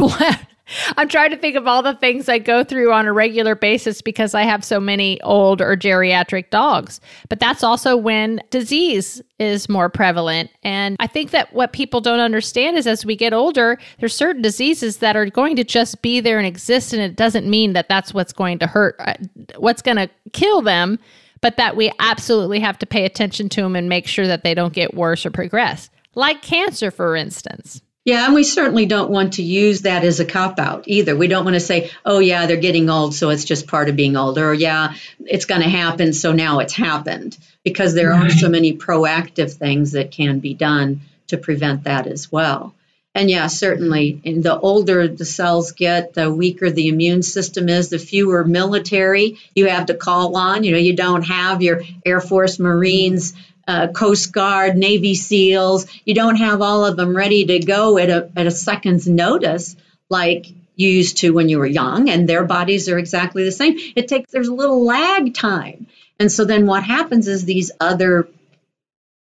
I'm 0.98 1.08
trying 1.08 1.32
to 1.32 1.38
think 1.38 1.56
of 1.56 1.68
all 1.68 1.82
the 1.82 1.96
things 1.96 2.30
I 2.30 2.40
go 2.40 2.64
through 2.64 2.92
on 2.92 3.06
a 3.06 3.14
regular 3.14 3.56
basis 3.56 4.02
because 4.02 4.34
I 4.34 4.44
have 4.44 4.64
so 4.64 4.80
many 4.80 5.22
old 5.22 5.62
or 5.62 5.76
geriatric 5.76 6.50
dogs. 6.50 7.00
But 7.30 7.40
that's 7.40 7.64
also 7.64 7.96
when 7.96 8.42
disease 8.50 9.22
is 9.40 9.70
more 9.70 9.90
prevalent. 9.90 10.50
And 10.64 10.96
I 11.00 11.08
think 11.08 11.32
that 11.32 11.54
what 11.54 11.74
people 11.74 12.02
don't 12.02 12.20
understand 12.20 12.78
is 12.78 12.88
as 12.88 13.06
we 13.06 13.16
get 13.16 13.34
older, 13.34 13.78
there's 14.00 14.16
certain 14.16 14.42
diseases 14.42 14.98
that 14.98 15.16
are 15.16 15.30
going 15.30 15.56
to 15.58 15.64
just 15.64 16.02
be 16.02 16.20
there 16.20 16.38
and 16.38 16.48
exist. 16.48 16.94
And 16.94 17.02
it 17.02 17.16
doesn't 17.16 17.50
mean 17.50 17.74
that 17.74 17.90
that's 17.90 18.14
what's 18.14 18.34
going 18.34 18.60
to 18.60 18.68
hurt, 18.68 18.96
uh, 19.00 19.14
what's 19.58 19.82
going 19.82 19.98
to 19.98 20.10
kill 20.34 20.62
them, 20.62 21.00
but 21.42 21.58
that 21.58 21.76
we 21.76 21.92
absolutely 22.00 22.60
have 22.60 22.80
to 22.80 22.86
pay 22.86 23.06
attention 23.06 23.48
to 23.50 23.62
them 23.62 23.76
and 23.76 23.88
make 23.88 24.08
sure 24.08 24.28
that 24.28 24.44
they 24.44 24.54
don't 24.54 24.74
get 24.74 24.94
worse 24.96 25.26
or 25.26 25.32
progress. 25.32 25.90
Like 26.16 26.42
cancer, 26.42 26.90
for 26.90 27.16
instance. 27.16 27.82
Yeah, 28.08 28.28
and 28.28 28.34
we 28.34 28.46
certainly 28.46 28.86
don't 28.86 29.12
want 29.12 29.34
to 29.34 29.44
use 29.44 29.82
that 29.82 30.06
as 30.06 30.22
a 30.22 30.26
cop 30.26 30.60
out 30.60 30.86
either. 30.88 31.14
We 31.14 31.28
don't 31.28 31.44
want 31.44 31.56
to 31.56 31.60
say, 31.60 31.92
oh, 32.06 32.20
yeah, 32.20 32.46
they're 32.46 32.56
getting 32.56 32.90
old, 32.90 33.14
so 33.14 33.32
it's 33.32 33.44
just 33.44 33.68
part 33.68 33.90
of 33.90 33.98
being 33.98 34.16
older, 34.16 34.52
or 34.52 34.54
yeah, 34.54 34.94
it's 35.26 35.44
going 35.44 35.60
to 35.60 35.68
happen, 35.68 36.14
so 36.14 36.32
now 36.32 36.60
it's 36.60 36.72
happened, 36.72 37.38
because 37.66 37.94
there 37.94 38.14
are 38.14 38.30
so 38.30 38.48
many 38.48 38.78
proactive 38.78 39.52
things 39.52 39.92
that 39.92 40.12
can 40.12 40.40
be 40.40 40.54
done 40.54 41.02
to 41.28 41.38
prevent 41.38 41.84
that 41.84 42.08
as 42.08 42.32
well. 42.32 42.74
And 43.14 43.30
yeah, 43.30 43.48
certainly, 43.48 44.22
and 44.24 44.42
the 44.42 44.58
older 44.58 45.10
the 45.10 45.26
cells 45.26 45.74
get, 45.74 46.14
the 46.14 46.32
weaker 46.32 46.70
the 46.70 46.88
immune 46.88 47.24
system 47.24 47.68
is, 47.68 47.90
the 47.90 48.00
fewer 48.00 48.46
military 48.46 49.38
you 49.54 49.68
have 49.68 49.88
to 49.88 49.96
call 49.96 50.38
on. 50.38 50.64
You 50.64 50.72
know, 50.72 50.78
you 50.78 50.96
don't 50.96 51.24
have 51.24 51.62
your 51.62 51.82
Air 52.06 52.22
Force, 52.22 52.58
Marines, 52.58 53.34
uh, 53.68 53.88
Coast 53.90 54.32
Guard, 54.32 54.78
Navy 54.78 55.14
SEALs. 55.14 55.86
You 56.06 56.14
don't 56.14 56.38
have 56.38 56.62
all 56.62 56.86
of 56.86 56.96
them 56.96 57.16
ready 57.16 57.46
to 57.46 57.60
go 57.60 57.98
at 57.98 58.10
a, 58.10 58.32
at 58.36 58.48
a 58.48 58.52
second's 58.52 59.08
notice 59.08 59.76
like 60.10 60.48
you 60.76 60.90
used 60.90 61.18
to 61.18 61.32
when 61.32 61.50
you 61.50 61.58
were 61.58 61.66
young, 61.66 62.10
and 62.10 62.30
their 62.30 62.46
bodies 62.46 62.88
are 62.88 63.00
exactly 63.00 63.44
the 63.44 63.52
same. 63.52 63.78
It 63.96 64.08
takes, 64.08 64.32
there's 64.32 64.48
a 64.48 64.54
little 64.54 64.86
lag 64.86 65.34
time. 65.34 65.88
And 66.20 66.32
so 66.32 66.46
then 66.46 66.66
what 66.68 66.84
happens 66.84 67.28
is 67.28 67.44
these 67.44 67.72
other 67.80 68.30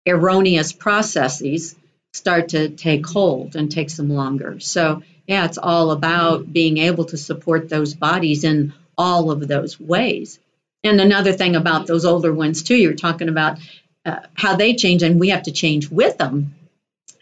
erroneous 0.07 0.73
processes 0.73 1.75
start 2.13 2.49
to 2.49 2.69
take 2.69 3.05
hold 3.05 3.55
and 3.55 3.71
take 3.71 3.89
some 3.89 4.09
longer. 4.09 4.59
So, 4.59 5.01
yeah, 5.27 5.45
it's 5.45 5.57
all 5.57 5.91
about 5.91 6.51
being 6.51 6.77
able 6.77 7.05
to 7.05 7.17
support 7.17 7.67
those 7.67 7.95
bodies 7.95 8.43
in 8.43 8.73
all 8.97 9.31
of 9.31 9.47
those 9.47 9.79
ways. 9.79 10.39
And 10.83 11.01
another 11.01 11.33
thing 11.33 11.55
about 11.55 11.87
those 11.87 12.05
older 12.05 12.31
ones, 12.31 12.63
too, 12.63 12.75
you're 12.75 12.93
talking 12.93 13.29
about 13.29 13.57
uh, 14.05 14.19
how 14.33 14.55
they 14.55 14.75
change 14.75 15.03
and 15.03 15.19
we 15.19 15.29
have 15.29 15.43
to 15.43 15.51
change 15.51 15.89
with 15.89 16.17
them 16.17 16.55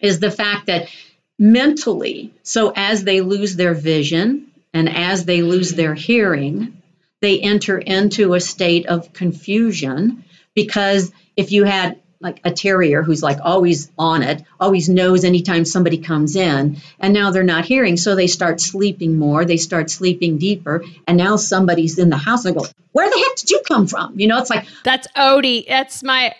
is 0.01 0.19
the 0.19 0.31
fact 0.31 0.67
that 0.67 0.89
mentally, 1.39 2.33
so 2.43 2.73
as 2.75 3.03
they 3.03 3.21
lose 3.21 3.55
their 3.55 3.73
vision 3.73 4.51
and 4.73 4.89
as 4.89 5.25
they 5.25 5.41
lose 5.41 5.71
their 5.71 5.93
hearing, 5.93 6.81
they 7.21 7.39
enter 7.39 7.77
into 7.77 8.33
a 8.33 8.39
state 8.39 8.85
of 8.87 9.13
confusion 9.13 10.25
because 10.55 11.11
if 11.37 11.51
you 11.51 11.63
had 11.63 11.99
like 12.19 12.39
a 12.45 12.51
terrier 12.51 13.03
who's 13.03 13.21
like 13.21 13.39
always 13.41 13.91
on 13.97 14.23
it, 14.23 14.43
always 14.59 14.87
knows 14.87 15.25
anytime 15.25 15.65
somebody 15.65 15.97
comes 15.97 16.37
in, 16.37 16.77
and 16.99 17.13
now 17.13 17.31
they're 17.31 17.43
not 17.43 17.65
hearing, 17.65 17.97
so 17.97 18.15
they 18.15 18.27
start 18.27 18.61
sleeping 18.61 19.17
more, 19.17 19.43
they 19.43 19.57
start 19.57 19.91
sleeping 19.91 20.37
deeper, 20.37 20.85
and 21.05 21.17
now 21.17 21.35
somebody's 21.35 21.99
in 21.99 22.09
the 22.09 22.17
house. 22.17 22.45
And 22.45 22.57
I 22.57 22.61
go, 22.61 22.67
where 22.93 23.09
the 23.09 23.17
heck 23.17 23.35
did 23.35 23.51
you 23.51 23.61
come 23.67 23.87
from? 23.87 24.17
You 24.19 24.27
know, 24.27 24.37
it's 24.39 24.49
like 24.49 24.65
that's 24.85 25.07
Odie. 25.17 25.67
That's 25.67 26.01
my 26.01 26.33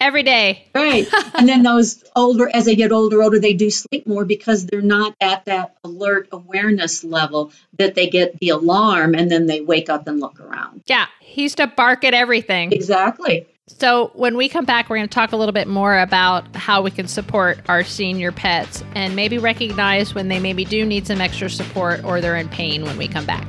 every 0.00 0.22
day. 0.22 0.68
Right. 0.74 1.08
and 1.34 1.48
then 1.48 1.62
those 1.62 2.04
older, 2.14 2.48
as 2.52 2.64
they 2.64 2.76
get 2.76 2.92
older, 2.92 3.22
older, 3.22 3.38
they 3.38 3.54
do 3.54 3.70
sleep 3.70 4.06
more 4.06 4.24
because 4.24 4.66
they're 4.66 4.80
not 4.80 5.14
at 5.20 5.44
that 5.46 5.76
alert 5.84 6.28
awareness 6.32 7.04
level 7.04 7.52
that 7.78 7.94
they 7.94 8.08
get 8.08 8.38
the 8.38 8.50
alarm 8.50 9.14
and 9.14 9.30
then 9.30 9.46
they 9.46 9.60
wake 9.60 9.88
up 9.88 10.06
and 10.06 10.20
look 10.20 10.40
around. 10.40 10.82
Yeah. 10.86 11.06
He 11.20 11.42
used 11.42 11.58
to 11.58 11.66
bark 11.66 12.04
at 12.04 12.14
everything. 12.14 12.72
Exactly. 12.72 13.46
So, 13.68 14.12
when 14.14 14.36
we 14.36 14.48
come 14.48 14.64
back, 14.64 14.88
we're 14.88 14.98
going 14.98 15.08
to 15.08 15.14
talk 15.14 15.32
a 15.32 15.36
little 15.36 15.52
bit 15.52 15.66
more 15.66 15.98
about 15.98 16.54
how 16.54 16.82
we 16.82 16.92
can 16.92 17.08
support 17.08 17.58
our 17.68 17.82
senior 17.82 18.30
pets 18.30 18.84
and 18.94 19.16
maybe 19.16 19.38
recognize 19.38 20.14
when 20.14 20.28
they 20.28 20.38
maybe 20.38 20.64
do 20.64 20.86
need 20.86 21.04
some 21.04 21.20
extra 21.20 21.50
support 21.50 22.04
or 22.04 22.20
they're 22.20 22.36
in 22.36 22.48
pain 22.48 22.84
when 22.84 22.96
we 22.96 23.08
come 23.08 23.26
back. 23.26 23.44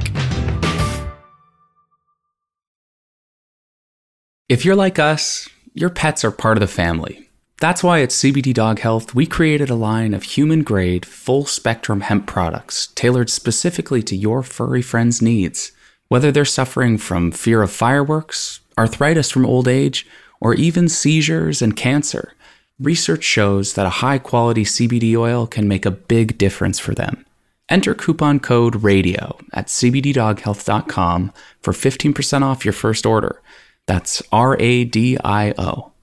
If 4.50 4.66
you're 4.66 4.76
like 4.76 4.98
us, 4.98 5.48
your 5.78 5.92
pets 5.92 6.26
are 6.26 6.32
part 6.32 6.58
of 6.58 6.62
the 6.62 6.68
family. 6.68 7.30
That's 7.62 7.84
why 7.84 8.02
at 8.02 8.10
CBD 8.10 8.52
Dog 8.52 8.80
Health, 8.80 9.14
we 9.14 9.28
created 9.28 9.70
a 9.70 9.76
line 9.76 10.16
of 10.16 10.24
human 10.24 10.64
grade, 10.64 11.06
full 11.06 11.46
spectrum 11.46 12.02
hemp 12.02 12.26
products 12.26 12.88
tailored 12.96 13.30
specifically 13.30 14.02
to 14.04 14.16
your 14.16 14.42
furry 14.42 14.82
friend's 14.82 15.22
needs. 15.22 15.72
Whether 16.08 16.32
they're 16.32 16.46
suffering 16.46 16.98
from 16.98 17.32
fear 17.32 17.62
of 17.62 17.72
fireworks, 17.72 18.60
arthritis 18.76 19.30
from 19.30 19.46
old 19.46 19.68
age, 19.68 20.08
or 20.40 20.56
even 20.56 20.90
seizures 20.90 21.62
and 21.62 21.76
cancer, 21.76 22.34
research 22.80 23.24
shows 23.24 23.74
that 23.74 23.86
a 23.86 24.02
high 24.02 24.18
quality 24.18 24.64
CBD 24.64 25.16
oil 25.16 25.46
can 25.46 25.68
make 25.68 25.86
a 25.86 25.92
big 25.92 26.40
difference 26.40 26.80
for 26.80 26.96
them. 26.96 27.24
Enter 27.70 27.94
coupon 27.94 28.40
code 28.40 28.82
RADIO 28.82 29.38
at 29.54 29.68
cbddoghealth.com 29.68 31.34
for 31.62 31.74
15% 31.74 32.42
off 32.42 32.66
your 32.66 32.74
first 32.74 33.06
order 33.06 33.42
that's 33.88 34.22
R 34.32 34.58
A 34.60 34.84
D 34.86 35.18
I 35.24 35.54
O. 35.58 35.94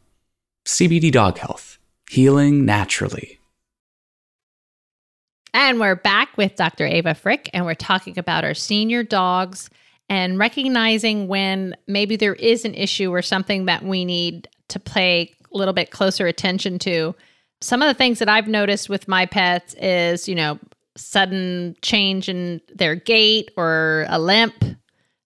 CBD 0.67 1.13
Dog 1.13 1.39
Health, 1.39 1.79
healing 2.11 2.65
naturally. 2.65 3.39
And 5.53 5.79
we're 5.79 5.95
back 5.95 6.37
with 6.37 6.57
Dr. 6.57 6.87
Ava 6.87 7.15
Frick, 7.15 7.49
and 7.53 7.65
we're 7.65 7.75
talking 7.75 8.19
about 8.19 8.43
our 8.43 8.55
senior 8.55 9.05
dogs 9.05 9.71
and 10.09 10.39
recognizing 10.39 11.29
when 11.29 11.77
maybe 11.87 12.17
there 12.17 12.35
is 12.35 12.65
an 12.65 12.75
issue 12.75 13.11
or 13.13 13.23
something 13.23 13.67
that 13.67 13.85
we 13.85 14.05
need 14.05 14.49
to 14.69 14.81
pay 14.81 15.33
a 15.53 15.57
little 15.57 15.75
bit 15.75 15.91
closer 15.91 16.27
attention 16.27 16.79
to. 16.81 17.15
Some 17.61 17.83
of 17.83 17.89
the 17.89 17.95
things 17.95 18.19
that 18.19 18.29
I've 18.29 18.49
noticed 18.49 18.89
with 18.89 19.07
my 19.07 19.27
pets 19.27 19.75
is, 19.75 20.29
you 20.29 20.35
know, 20.35 20.59
sudden 20.97 21.77
change 21.83 22.29
in 22.29 22.61
their 22.75 22.95
gait 22.95 23.51
or 23.57 24.07
a 24.09 24.19
limp 24.19 24.65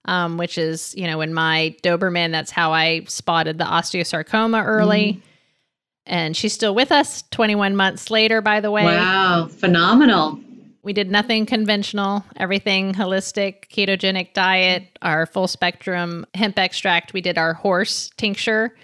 um, 0.08 0.38
which 0.38 0.56
is, 0.56 0.94
you 0.96 1.06
know, 1.06 1.20
in 1.20 1.34
my 1.34 1.76
Doberman, 1.82 2.32
that's 2.32 2.50
how 2.50 2.72
I 2.72 3.04
spotted 3.04 3.58
the 3.58 3.64
osteosarcoma 3.64 4.64
early. 4.64 5.12
Mm. 5.12 5.20
And 6.06 6.36
she's 6.36 6.54
still 6.54 6.74
with 6.74 6.90
us 6.90 7.22
21 7.30 7.76
months 7.76 8.10
later, 8.10 8.40
by 8.40 8.60
the 8.60 8.70
way. 8.70 8.84
Wow, 8.84 9.48
phenomenal. 9.50 10.40
We 10.82 10.94
did 10.94 11.10
nothing 11.10 11.44
conventional, 11.44 12.24
everything 12.36 12.94
holistic, 12.94 13.68
ketogenic 13.68 14.32
diet, 14.32 14.98
our 15.02 15.26
full 15.26 15.46
spectrum 15.46 16.24
hemp 16.32 16.58
extract. 16.58 17.12
We 17.12 17.20
did 17.20 17.36
our 17.36 17.52
horse 17.52 18.10
tincture 18.16 18.74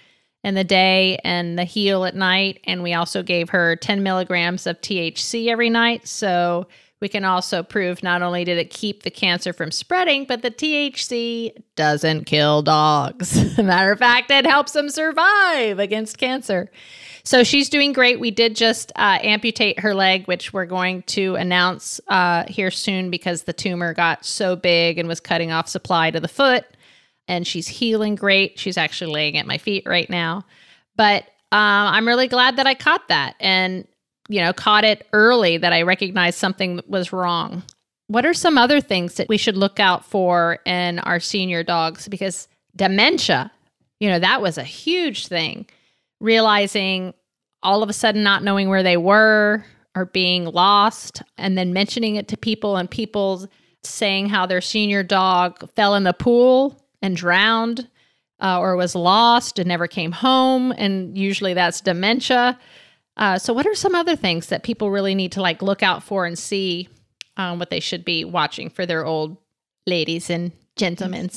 in 0.42 0.54
the 0.54 0.64
day 0.64 1.18
and 1.24 1.58
the 1.58 1.64
HEAL 1.64 2.04
at 2.04 2.14
night. 2.14 2.60
And 2.64 2.82
we 2.82 2.92
also 2.92 3.22
gave 3.22 3.48
her 3.48 3.76
10 3.76 4.02
milligrams 4.02 4.66
of 4.66 4.78
THC 4.82 5.48
every 5.48 5.70
night. 5.70 6.06
So 6.06 6.66
we 7.04 7.08
can 7.10 7.26
also 7.26 7.62
prove 7.62 8.02
not 8.02 8.22
only 8.22 8.44
did 8.44 8.56
it 8.56 8.70
keep 8.70 9.02
the 9.02 9.10
cancer 9.10 9.52
from 9.52 9.70
spreading, 9.70 10.24
but 10.24 10.40
the 10.40 10.50
THC 10.50 11.52
doesn't 11.76 12.24
kill 12.24 12.62
dogs. 12.62 13.58
Matter 13.62 13.92
of 13.92 13.98
fact, 13.98 14.30
it 14.30 14.46
helps 14.46 14.72
them 14.72 14.88
survive 14.88 15.78
against 15.78 16.16
cancer. 16.16 16.70
So 17.22 17.44
she's 17.44 17.68
doing 17.68 17.92
great. 17.92 18.20
We 18.20 18.30
did 18.30 18.56
just 18.56 18.90
uh, 18.96 19.18
amputate 19.22 19.80
her 19.80 19.94
leg, 19.94 20.24
which 20.24 20.54
we're 20.54 20.64
going 20.64 21.02
to 21.02 21.34
announce 21.34 22.00
uh, 22.08 22.44
here 22.48 22.70
soon 22.70 23.10
because 23.10 23.42
the 23.42 23.52
tumor 23.52 23.92
got 23.92 24.24
so 24.24 24.56
big 24.56 24.98
and 24.98 25.06
was 25.06 25.20
cutting 25.20 25.52
off 25.52 25.68
supply 25.68 26.10
to 26.10 26.20
the 26.20 26.26
foot. 26.26 26.64
And 27.28 27.46
she's 27.46 27.68
healing 27.68 28.14
great. 28.14 28.58
She's 28.58 28.78
actually 28.78 29.12
laying 29.12 29.36
at 29.36 29.46
my 29.46 29.58
feet 29.58 29.82
right 29.84 30.08
now. 30.08 30.46
But 30.96 31.24
uh, 31.52 31.92
I'm 31.92 32.08
really 32.08 32.28
glad 32.28 32.56
that 32.56 32.66
I 32.66 32.72
caught 32.72 33.08
that. 33.08 33.34
And 33.40 33.86
you 34.28 34.40
know, 34.40 34.52
caught 34.52 34.84
it 34.84 35.06
early 35.12 35.56
that 35.58 35.72
I 35.72 35.82
recognized 35.82 36.38
something 36.38 36.80
was 36.86 37.12
wrong. 37.12 37.62
What 38.06 38.26
are 38.26 38.34
some 38.34 38.58
other 38.58 38.80
things 38.80 39.14
that 39.14 39.28
we 39.28 39.38
should 39.38 39.56
look 39.56 39.80
out 39.80 40.04
for 40.04 40.58
in 40.66 40.98
our 41.00 41.20
senior 41.20 41.62
dogs? 41.62 42.08
Because 42.08 42.48
dementia, 42.76 43.50
you 44.00 44.08
know, 44.08 44.18
that 44.18 44.42
was 44.42 44.58
a 44.58 44.64
huge 44.64 45.26
thing. 45.26 45.66
Realizing 46.20 47.14
all 47.62 47.82
of 47.82 47.88
a 47.88 47.94
sudden 47.94 48.22
not 48.22 48.44
knowing 48.44 48.68
where 48.68 48.82
they 48.82 48.96
were 48.96 49.64
or 49.96 50.06
being 50.06 50.44
lost, 50.46 51.22
and 51.38 51.56
then 51.56 51.72
mentioning 51.72 52.16
it 52.16 52.28
to 52.28 52.36
people 52.36 52.76
and 52.76 52.90
people 52.90 53.48
saying 53.84 54.28
how 54.28 54.44
their 54.44 54.60
senior 54.60 55.02
dog 55.02 55.70
fell 55.74 55.94
in 55.94 56.02
the 56.02 56.12
pool 56.12 56.82
and 57.00 57.16
drowned 57.16 57.88
uh, 58.40 58.58
or 58.58 58.76
was 58.76 58.94
lost 58.94 59.58
and 59.58 59.68
never 59.68 59.86
came 59.86 60.12
home. 60.12 60.72
And 60.72 61.16
usually 61.16 61.54
that's 61.54 61.80
dementia. 61.80 62.58
Uh, 63.16 63.38
so, 63.38 63.52
what 63.52 63.66
are 63.66 63.74
some 63.74 63.94
other 63.94 64.16
things 64.16 64.48
that 64.48 64.62
people 64.62 64.90
really 64.90 65.14
need 65.14 65.32
to 65.32 65.40
like 65.40 65.62
look 65.62 65.82
out 65.82 66.02
for 66.02 66.26
and 66.26 66.38
see 66.38 66.88
um, 67.36 67.58
what 67.58 67.70
they 67.70 67.80
should 67.80 68.04
be 68.04 68.24
watching 68.24 68.68
for 68.68 68.86
their 68.86 69.04
old 69.04 69.36
ladies 69.86 70.30
and 70.30 70.52
gentlemen? 70.76 71.30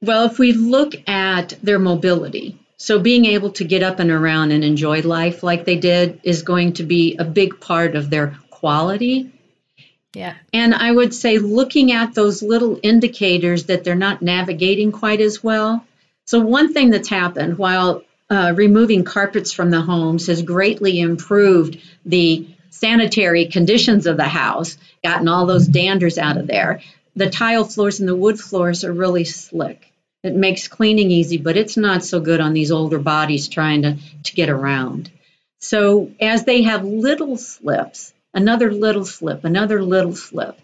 Well, 0.00 0.26
if 0.26 0.38
we 0.38 0.52
look 0.52 0.94
at 1.08 1.54
their 1.62 1.78
mobility, 1.78 2.58
so 2.76 3.00
being 3.00 3.24
able 3.26 3.52
to 3.52 3.64
get 3.64 3.82
up 3.82 3.98
and 3.98 4.10
around 4.10 4.52
and 4.52 4.64
enjoy 4.64 5.02
life 5.02 5.42
like 5.42 5.64
they 5.64 5.76
did 5.76 6.20
is 6.22 6.42
going 6.42 6.74
to 6.74 6.84
be 6.84 7.16
a 7.16 7.24
big 7.24 7.60
part 7.60 7.96
of 7.96 8.08
their 8.08 8.36
quality. 8.50 9.32
Yeah. 10.14 10.34
And 10.52 10.74
I 10.74 10.90
would 10.90 11.12
say 11.12 11.38
looking 11.38 11.92
at 11.92 12.14
those 12.14 12.42
little 12.42 12.78
indicators 12.82 13.64
that 13.64 13.84
they're 13.84 13.94
not 13.94 14.22
navigating 14.22 14.92
quite 14.92 15.20
as 15.20 15.42
well. 15.42 15.84
So, 16.24 16.40
one 16.40 16.72
thing 16.72 16.90
that's 16.90 17.08
happened 17.08 17.58
while 17.58 18.02
uh, 18.30 18.52
removing 18.56 19.04
carpets 19.04 19.52
from 19.52 19.70
the 19.70 19.80
homes 19.80 20.26
has 20.26 20.42
greatly 20.42 21.00
improved 21.00 21.80
the 22.04 22.48
sanitary 22.70 23.46
conditions 23.46 24.06
of 24.06 24.16
the 24.16 24.28
house, 24.28 24.76
gotten 25.02 25.28
all 25.28 25.46
those 25.46 25.68
danders 25.68 26.18
out 26.18 26.36
of 26.36 26.46
there. 26.46 26.80
The 27.16 27.30
tile 27.30 27.64
floors 27.64 28.00
and 28.00 28.08
the 28.08 28.14
wood 28.14 28.38
floors 28.38 28.84
are 28.84 28.92
really 28.92 29.24
slick. 29.24 29.92
It 30.22 30.34
makes 30.34 30.68
cleaning 30.68 31.10
easy, 31.10 31.38
but 31.38 31.56
it's 31.56 31.76
not 31.76 32.04
so 32.04 32.20
good 32.20 32.40
on 32.40 32.52
these 32.52 32.70
older 32.70 32.98
bodies 32.98 33.48
trying 33.48 33.82
to, 33.82 33.98
to 34.24 34.34
get 34.34 34.50
around. 34.50 35.10
So, 35.60 36.12
as 36.20 36.44
they 36.44 36.62
have 36.62 36.84
little 36.84 37.36
slips, 37.36 38.12
another 38.34 38.72
little 38.72 39.04
slip, 39.04 39.44
another 39.44 39.82
little 39.82 40.14
slip, 40.14 40.58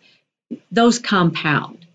those 0.71 0.99
compound. 0.99 1.87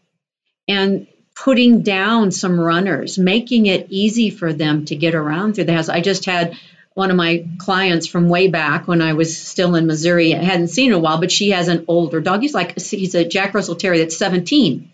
And 0.68 1.08
putting 1.44 1.84
down 1.84 2.32
some 2.32 2.60
runners, 2.60 3.18
making 3.18 3.66
it 3.66 3.88
easy 3.90 4.30
for 4.30 4.52
them 4.52 4.84
to 4.86 4.96
get 4.96 5.16
around 5.16 5.54
through 5.54 5.64
the 5.64 5.74
house. 5.74 5.88
I 5.88 6.02
just 6.02 6.26
had 6.26 6.58
one 6.94 7.12
of 7.12 7.16
my 7.16 7.46
clients 7.58 8.08
from 8.08 8.28
way 8.28 8.50
back 8.50 8.90
when 8.90 9.02
I 9.02 9.14
was 9.14 9.38
still 9.38 9.76
in 9.76 9.88
Missouri. 9.88 10.36
I 10.36 10.44
hadn't 10.44 10.68
seen 10.68 10.90
her 10.90 10.98
in 10.98 11.00
a 11.00 11.02
while, 11.02 11.20
but 11.20 11.32
she 11.32 11.52
has 11.52 11.70
an 11.70 11.86
older 11.88 12.20
dog. 12.20 12.42
He's 12.42 12.54
like 12.54 12.78
he's 12.78 13.16
a 13.16 13.24
Jack 13.24 13.54
Russell 13.54 13.76
Terrier 13.76 14.00
that's 14.00 14.18
17. 14.18 14.92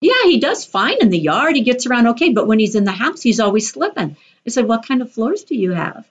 Yeah, 0.00 0.24
he 0.24 0.40
does 0.40 0.64
fine 0.64 0.96
in 1.00 1.10
the 1.10 1.18
yard. 1.18 1.54
He 1.54 1.62
gets 1.62 1.86
around 1.86 2.08
okay, 2.08 2.30
but 2.30 2.48
when 2.48 2.58
he's 2.58 2.74
in 2.74 2.84
the 2.84 2.90
house, 2.90 3.22
he's 3.22 3.40
always 3.40 3.70
slipping. 3.70 4.16
I 4.44 4.50
said, 4.50 4.66
"What 4.66 4.86
kind 4.86 5.02
of 5.02 5.12
floors 5.12 5.44
do 5.44 5.54
you 5.54 5.72
have?" 5.72 6.04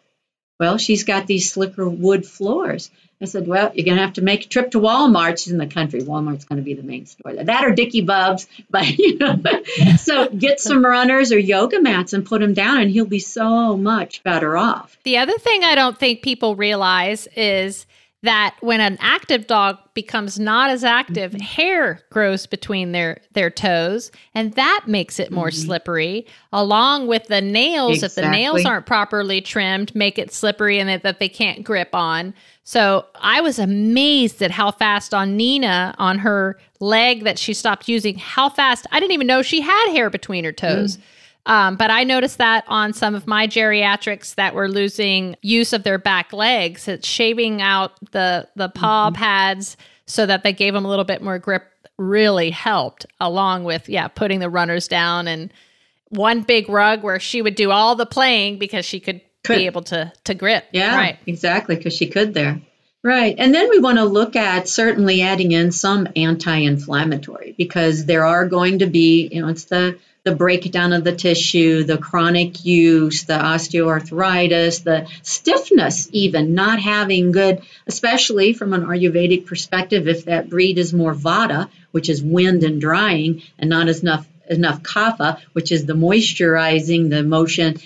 Well, 0.60 0.78
she's 0.78 1.04
got 1.04 1.28
these 1.28 1.52
slicker 1.52 1.88
wood 1.88 2.26
floors. 2.26 2.90
I 3.22 3.26
said, 3.26 3.48
Well, 3.48 3.72
you're 3.74 3.86
going 3.86 3.98
to 3.98 4.04
have 4.04 4.14
to 4.14 4.22
make 4.22 4.46
a 4.46 4.48
trip 4.48 4.72
to 4.72 4.80
Walmart. 4.80 5.42
She's 5.42 5.52
in 5.54 5.58
the 5.58 5.68
country. 5.68 6.02
Walmart's 6.02 6.46
going 6.46 6.58
to 6.58 6.64
be 6.64 6.74
the 6.74 6.84
main 6.84 7.06
store. 7.06 7.34
That 7.34 7.64
or 7.64 7.72
Dickey 7.72 8.02
Bubs. 8.02 8.48
But, 8.70 8.98
you 8.98 9.18
know, 9.18 9.42
so 9.98 10.28
get 10.28 10.60
some 10.60 10.84
runners 10.84 11.32
or 11.32 11.40
yoga 11.40 11.82
mats 11.82 12.14
and 12.14 12.26
put 12.26 12.42
him 12.42 12.54
down, 12.54 12.82
and 12.82 12.92
he'll 12.92 13.06
be 13.06 13.20
so 13.20 13.78
much 13.78 14.22
better 14.24 14.58
off. 14.58 14.98
The 15.04 15.18
other 15.18 15.38
thing 15.38 15.64
I 15.64 15.76
don't 15.76 15.98
think 15.98 16.22
people 16.22 16.56
realize 16.56 17.28
is 17.36 17.86
that 18.25 18.55
when 18.60 18.82
an 18.82 18.98
active 19.00 19.48
dog 19.48 19.77
becomes 19.94 20.38
not 20.38 20.70
as 20.70 20.84
active, 20.84 21.32
mm-hmm. 21.32 21.41
hair 21.41 22.01
grows 22.10 22.46
between 22.46 22.91
their 22.91 23.22
their 23.34 23.50
toes, 23.50 24.12
and 24.34 24.53
that 24.53 24.84
makes 24.88 25.20
it 25.20 25.32
more 25.32 25.48
mm-hmm. 25.48 25.65
slippery. 25.65 26.27
Along 26.51 27.08
with 27.08 27.25
the 27.27 27.41
nails, 27.41 28.03
exactly. 28.03 28.24
if 28.24 28.25
the 28.25 28.32
nails 28.32 28.65
aren't 28.65 28.86
properly 28.86 29.41
trimmed, 29.41 29.96
make 29.96 30.20
it 30.20 30.34
slippery 30.34 30.79
and 30.79 30.89
that, 30.89 31.03
that 31.03 31.20
they 31.20 31.29
can't 31.29 31.63
grip 31.63 31.94
on. 31.94 32.34
So 32.63 33.05
I 33.15 33.41
was 33.41 33.60
amazed 33.60 34.41
at 34.41 34.51
how 34.51 34.72
fast 34.72 35.13
on 35.13 35.38
Nina 35.38 35.96
on 35.98 36.20
her 36.20 36.60
leg 36.79 37.24
that 37.24 37.39
she 37.39 37.53
stopped 37.53 37.88
using. 37.88 38.17
How 38.17 38.50
fast 38.50 38.88
I 38.91 39.00
didn't 39.00 39.13
even 39.13 39.27
know 39.27 39.41
she 39.41 39.62
had 39.62 39.91
hair 39.91 40.10
between 40.10 40.44
her 40.44 40.51
toes. 40.51 40.98
Mm. 40.98 41.01
Um, 41.46 41.75
but 41.75 41.92
I 41.92 42.04
noticed 42.04 42.40
that 42.40 42.64
on 42.68 42.94
some 42.94 43.14
of 43.14 43.28
my 43.28 43.48
geriatrics 43.48 44.36
that 44.36 44.56
were 44.56 44.68
losing 44.68 45.36
use 45.42 45.74
of 45.74 45.84
their 45.84 46.00
back 46.00 46.34
legs, 46.34 46.88
it's 46.88 47.08
shaving 47.08 47.62
out 47.62 47.92
the 48.12 48.48
the 48.56 48.70
paw 48.70 49.10
mm-hmm. 49.10 49.16
pads 49.16 49.78
so 50.08 50.25
that 50.25 50.44
they 50.44 50.54
gave 50.54 50.74
them 50.74 50.86
a 50.86 50.90
little 50.90 51.06
bit 51.06 51.22
more 51.22 51.40
grip 51.40 51.64
really 51.98 52.50
helped 52.50 53.06
along 53.22 53.64
with 53.64 53.88
yeah 53.88 54.08
putting 54.08 54.40
the 54.40 54.50
runners 54.50 54.88
down 54.88 55.28
and 55.28 55.54
one 56.10 56.42
big 56.42 56.70
rug 56.70 57.04
where 57.04 57.20
she 57.20 57.42
would 57.42 57.56
do 57.56 57.72
all 57.72 57.96
the 57.96 58.06
playing 58.06 58.60
because 58.60 58.86
she 58.86 59.00
could, 59.00 59.22
could. 59.46 59.58
be 59.58 59.66
able 59.66 59.82
to 59.82 60.12
to 60.25 60.34
grip 60.34 60.66
yeah 60.74 60.96
right 60.96 61.18
exactly 61.25 61.75
because 61.75 61.94
she 61.94 62.08
could 62.08 62.34
there 62.34 62.60
right 63.02 63.36
and 63.38 63.56
then 63.56 63.70
we 63.70 63.80
want 63.80 63.98
to 63.98 64.04
look 64.04 64.36
at 64.36 64.68
certainly 64.68 65.22
adding 65.22 65.54
in 65.54 65.72
some 65.72 66.05
anti-inflammatory 66.18 67.55
because 67.58 68.05
there 68.05 68.25
are 68.25 68.46
going 68.46 68.79
to 68.79 68.88
be 68.88 69.29
you 69.31 69.42
know 69.42 69.48
it's 69.48 69.66
the 69.66 69.98
the 70.25 70.31
breakdown 70.31 70.92
of 70.92 71.03
the 71.03 71.16
tissue, 71.16 71.83
the 71.83 72.00
chronic 72.00 72.66
use, 72.66 73.24
the 73.25 73.38
osteoarthritis, 73.38 74.83
the 74.83 75.07
stiffness, 75.22 76.09
even 76.11 76.55
not 76.55 76.79
having 76.79 77.31
good, 77.31 77.61
especially 77.85 78.53
from 78.53 78.74
an 78.74 78.81
Ayurvedic 78.81 79.46
perspective, 79.46 80.07
if 80.07 80.25
that 80.25 80.50
breed 80.50 80.79
is 80.79 80.92
more 80.94 81.14
vata, 81.14 81.70
which 81.92 82.09
is 82.09 82.24
wind 82.24 82.64
and 82.64 82.81
drying, 82.81 83.44
and 83.59 83.70
not 83.70 83.88
as 83.88 84.01
enough 84.01 84.27
enough 84.50 84.81
kapha, 84.83 85.40
which 85.53 85.72
is 85.72 85.85
the 85.85 85.94
moisturizing, 85.94 87.09
the 87.09 87.24
motion, 87.24 87.77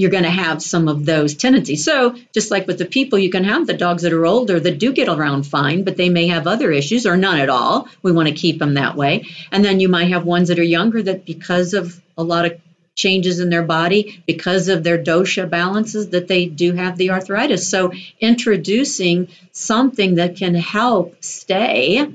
you're 0.00 0.10
going 0.10 0.24
to 0.24 0.30
have 0.30 0.62
some 0.62 0.88
of 0.88 1.04
those 1.04 1.34
tendencies. 1.34 1.84
So, 1.84 2.16
just 2.32 2.50
like 2.50 2.66
with 2.66 2.78
the 2.78 2.86
people, 2.86 3.18
you 3.18 3.28
can 3.28 3.44
have 3.44 3.66
the 3.66 3.76
dogs 3.76 4.02
that 4.02 4.14
are 4.14 4.24
older 4.24 4.58
that 4.58 4.78
do 4.78 4.94
get 4.94 5.10
around 5.10 5.42
fine, 5.42 5.84
but 5.84 5.98
they 5.98 6.08
may 6.08 6.28
have 6.28 6.46
other 6.46 6.72
issues 6.72 7.04
or 7.04 7.18
none 7.18 7.38
at 7.38 7.50
all. 7.50 7.86
We 8.02 8.10
want 8.10 8.28
to 8.28 8.34
keep 8.34 8.58
them 8.58 8.74
that 8.74 8.96
way. 8.96 9.26
And 9.52 9.62
then 9.62 9.78
you 9.78 9.90
might 9.90 10.08
have 10.08 10.24
ones 10.24 10.48
that 10.48 10.58
are 10.58 10.62
younger 10.62 11.02
that, 11.02 11.26
because 11.26 11.74
of 11.74 12.00
a 12.16 12.22
lot 12.22 12.46
of 12.46 12.58
changes 12.94 13.40
in 13.40 13.50
their 13.50 13.62
body, 13.62 14.22
because 14.26 14.68
of 14.68 14.82
their 14.82 14.96
dosha 14.96 15.48
balances, 15.50 16.08
that 16.08 16.28
they 16.28 16.46
do 16.46 16.72
have 16.72 16.96
the 16.96 17.10
arthritis. 17.10 17.68
So, 17.68 17.92
introducing 18.20 19.28
something 19.52 20.14
that 20.14 20.36
can 20.36 20.54
help 20.54 21.22
stay 21.22 22.08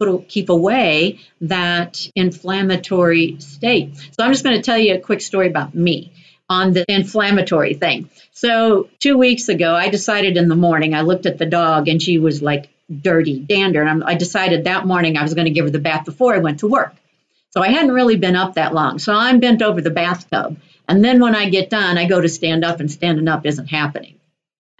Put, 0.00 0.28
keep 0.28 0.48
away 0.48 1.18
that 1.40 2.06
inflammatory 2.14 3.36
state. 3.40 3.96
So 3.96 4.24
I'm 4.24 4.30
just 4.30 4.44
going 4.44 4.54
to 4.54 4.62
tell 4.62 4.78
you 4.78 4.94
a 4.94 5.00
quick 5.00 5.20
story 5.20 5.48
about 5.48 5.74
me 5.74 6.12
on 6.48 6.72
the 6.72 6.84
inflammatory 6.88 7.74
thing. 7.74 8.10
So, 8.32 8.88
two 8.98 9.18
weeks 9.18 9.48
ago, 9.48 9.74
I 9.74 9.88
decided 9.88 10.36
in 10.36 10.48
the 10.48 10.56
morning, 10.56 10.94
I 10.94 11.02
looked 11.02 11.26
at 11.26 11.38
the 11.38 11.46
dog 11.46 11.88
and 11.88 12.02
she 12.02 12.18
was 12.18 12.40
like 12.42 12.68
dirty, 12.90 13.38
dander. 13.38 13.82
And 13.82 14.02
I 14.04 14.14
decided 14.14 14.64
that 14.64 14.86
morning 14.86 15.16
I 15.16 15.22
was 15.22 15.34
going 15.34 15.46
to 15.46 15.50
give 15.50 15.66
her 15.66 15.70
the 15.70 15.78
bath 15.78 16.04
before 16.04 16.34
I 16.34 16.38
went 16.38 16.60
to 16.60 16.68
work. 16.68 16.94
So, 17.50 17.62
I 17.62 17.68
hadn't 17.68 17.92
really 17.92 18.16
been 18.16 18.36
up 18.36 18.54
that 18.54 18.74
long. 18.74 18.98
So, 18.98 19.12
I'm 19.12 19.40
bent 19.40 19.62
over 19.62 19.80
the 19.80 19.90
bathtub. 19.90 20.58
And 20.88 21.04
then 21.04 21.20
when 21.20 21.34
I 21.34 21.50
get 21.50 21.68
done, 21.68 21.98
I 21.98 22.06
go 22.06 22.20
to 22.20 22.28
stand 22.28 22.64
up, 22.64 22.80
and 22.80 22.90
standing 22.90 23.28
up 23.28 23.44
isn't 23.44 23.66
happening. 23.66 24.17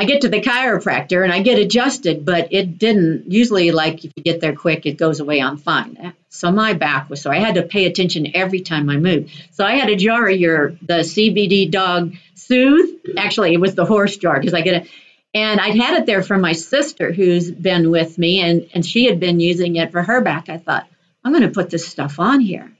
I 0.00 0.04
get 0.04 0.20
to 0.20 0.28
the 0.28 0.40
chiropractor 0.40 1.24
and 1.24 1.32
I 1.32 1.42
get 1.42 1.58
adjusted, 1.58 2.24
but 2.24 2.52
it 2.52 2.78
didn't. 2.78 3.32
Usually, 3.32 3.72
like 3.72 4.04
if 4.04 4.12
you 4.14 4.22
get 4.22 4.40
there 4.40 4.54
quick, 4.54 4.86
it 4.86 4.96
goes 4.96 5.18
away. 5.18 5.42
I'm 5.42 5.56
fine. 5.56 6.14
So 6.28 6.52
my 6.52 6.74
back 6.74 7.10
was 7.10 7.22
sore. 7.22 7.34
I 7.34 7.40
had 7.40 7.56
to 7.56 7.62
pay 7.62 7.86
attention 7.86 8.28
every 8.34 8.60
time 8.60 8.88
I 8.90 8.96
moved. 8.96 9.30
So 9.50 9.64
I 9.64 9.74
had 9.74 9.88
a 9.88 9.96
jar 9.96 10.28
of 10.28 10.38
your 10.38 10.70
the 10.82 11.00
CBD 11.00 11.68
dog 11.70 12.14
soothe. 12.34 12.96
Actually, 13.16 13.54
it 13.54 13.60
was 13.60 13.74
the 13.74 13.84
horse 13.84 14.16
jar 14.16 14.38
because 14.38 14.54
I 14.54 14.60
get 14.60 14.82
it. 14.82 14.90
And 15.34 15.60
I'd 15.60 15.76
had 15.76 15.98
it 15.98 16.06
there 16.06 16.22
from 16.22 16.40
my 16.40 16.52
sister 16.52 17.12
who's 17.12 17.50
been 17.50 17.90
with 17.90 18.16
me, 18.18 18.40
and, 18.40 18.68
and 18.72 18.86
she 18.86 19.04
had 19.04 19.20
been 19.20 19.40
using 19.40 19.76
it 19.76 19.92
for 19.92 20.02
her 20.02 20.22
back. 20.22 20.48
I 20.48 20.56
thought, 20.56 20.86
I'm 21.22 21.32
going 21.32 21.42
to 21.42 21.50
put 21.50 21.70
this 21.70 21.86
stuff 21.86 22.18
on 22.18 22.40
here. 22.40 22.72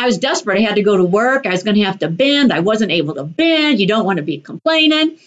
I 0.00 0.06
was 0.06 0.16
desperate. 0.18 0.58
I 0.58 0.62
had 0.62 0.76
to 0.76 0.82
go 0.82 0.96
to 0.96 1.04
work. 1.04 1.44
I 1.44 1.50
was 1.50 1.62
going 1.62 1.76
to 1.76 1.82
have 1.82 1.98
to 1.98 2.08
bend. 2.08 2.52
I 2.52 2.60
wasn't 2.60 2.92
able 2.92 3.14
to 3.16 3.24
bend. 3.24 3.78
You 3.78 3.86
don't 3.86 4.06
want 4.06 4.16
to 4.16 4.22
be 4.22 4.38
complaining. 4.38 5.18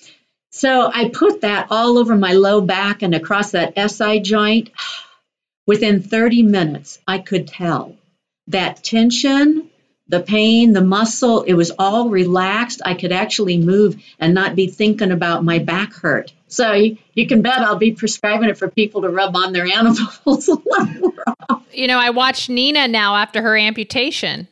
So 0.56 0.90
I 0.90 1.10
put 1.10 1.42
that 1.42 1.68
all 1.70 1.98
over 1.98 2.16
my 2.16 2.32
low 2.32 2.62
back 2.62 3.02
and 3.02 3.14
across 3.14 3.52
that 3.52 3.74
SI 3.78 4.22
joint. 4.22 4.72
Within 5.68 6.02
30 6.02 6.44
minutes, 6.44 7.00
I 7.08 7.18
could 7.18 7.48
tell 7.48 7.98
that 8.48 8.84
tension, 8.84 9.70
the 10.08 10.22
pain, 10.22 10.72
the 10.72 10.84
muscle, 10.84 11.42
it 11.42 11.56
was 11.56 11.72
all 11.78 12.10
relaxed. 12.10 12.82
I 12.86 12.94
could 12.94 13.12
actually 13.12 13.58
move 13.58 14.02
and 14.20 14.34
not 14.34 14.56
be 14.56 14.68
thinking 14.68 15.12
about 15.12 15.44
my 15.44 15.60
back 15.60 15.92
hurt. 15.92 16.32
So 16.48 16.72
you 16.72 17.28
can 17.28 17.42
bet 17.42 17.60
I'll 17.60 17.78
be 17.78 17.92
prescribing 17.92 18.48
it 18.48 18.58
for 18.58 18.70
people 18.70 19.02
to 19.02 19.10
rub 19.10 19.36
on 19.36 19.52
their 19.52 19.66
animals. 19.74 20.48
you 21.74 21.88
know, 21.88 21.98
I 21.98 22.12
watched 22.12 22.50
Nina 22.50 22.88
now 22.88 23.16
after 23.18 23.42
her 23.42 23.58
amputation 23.58 24.48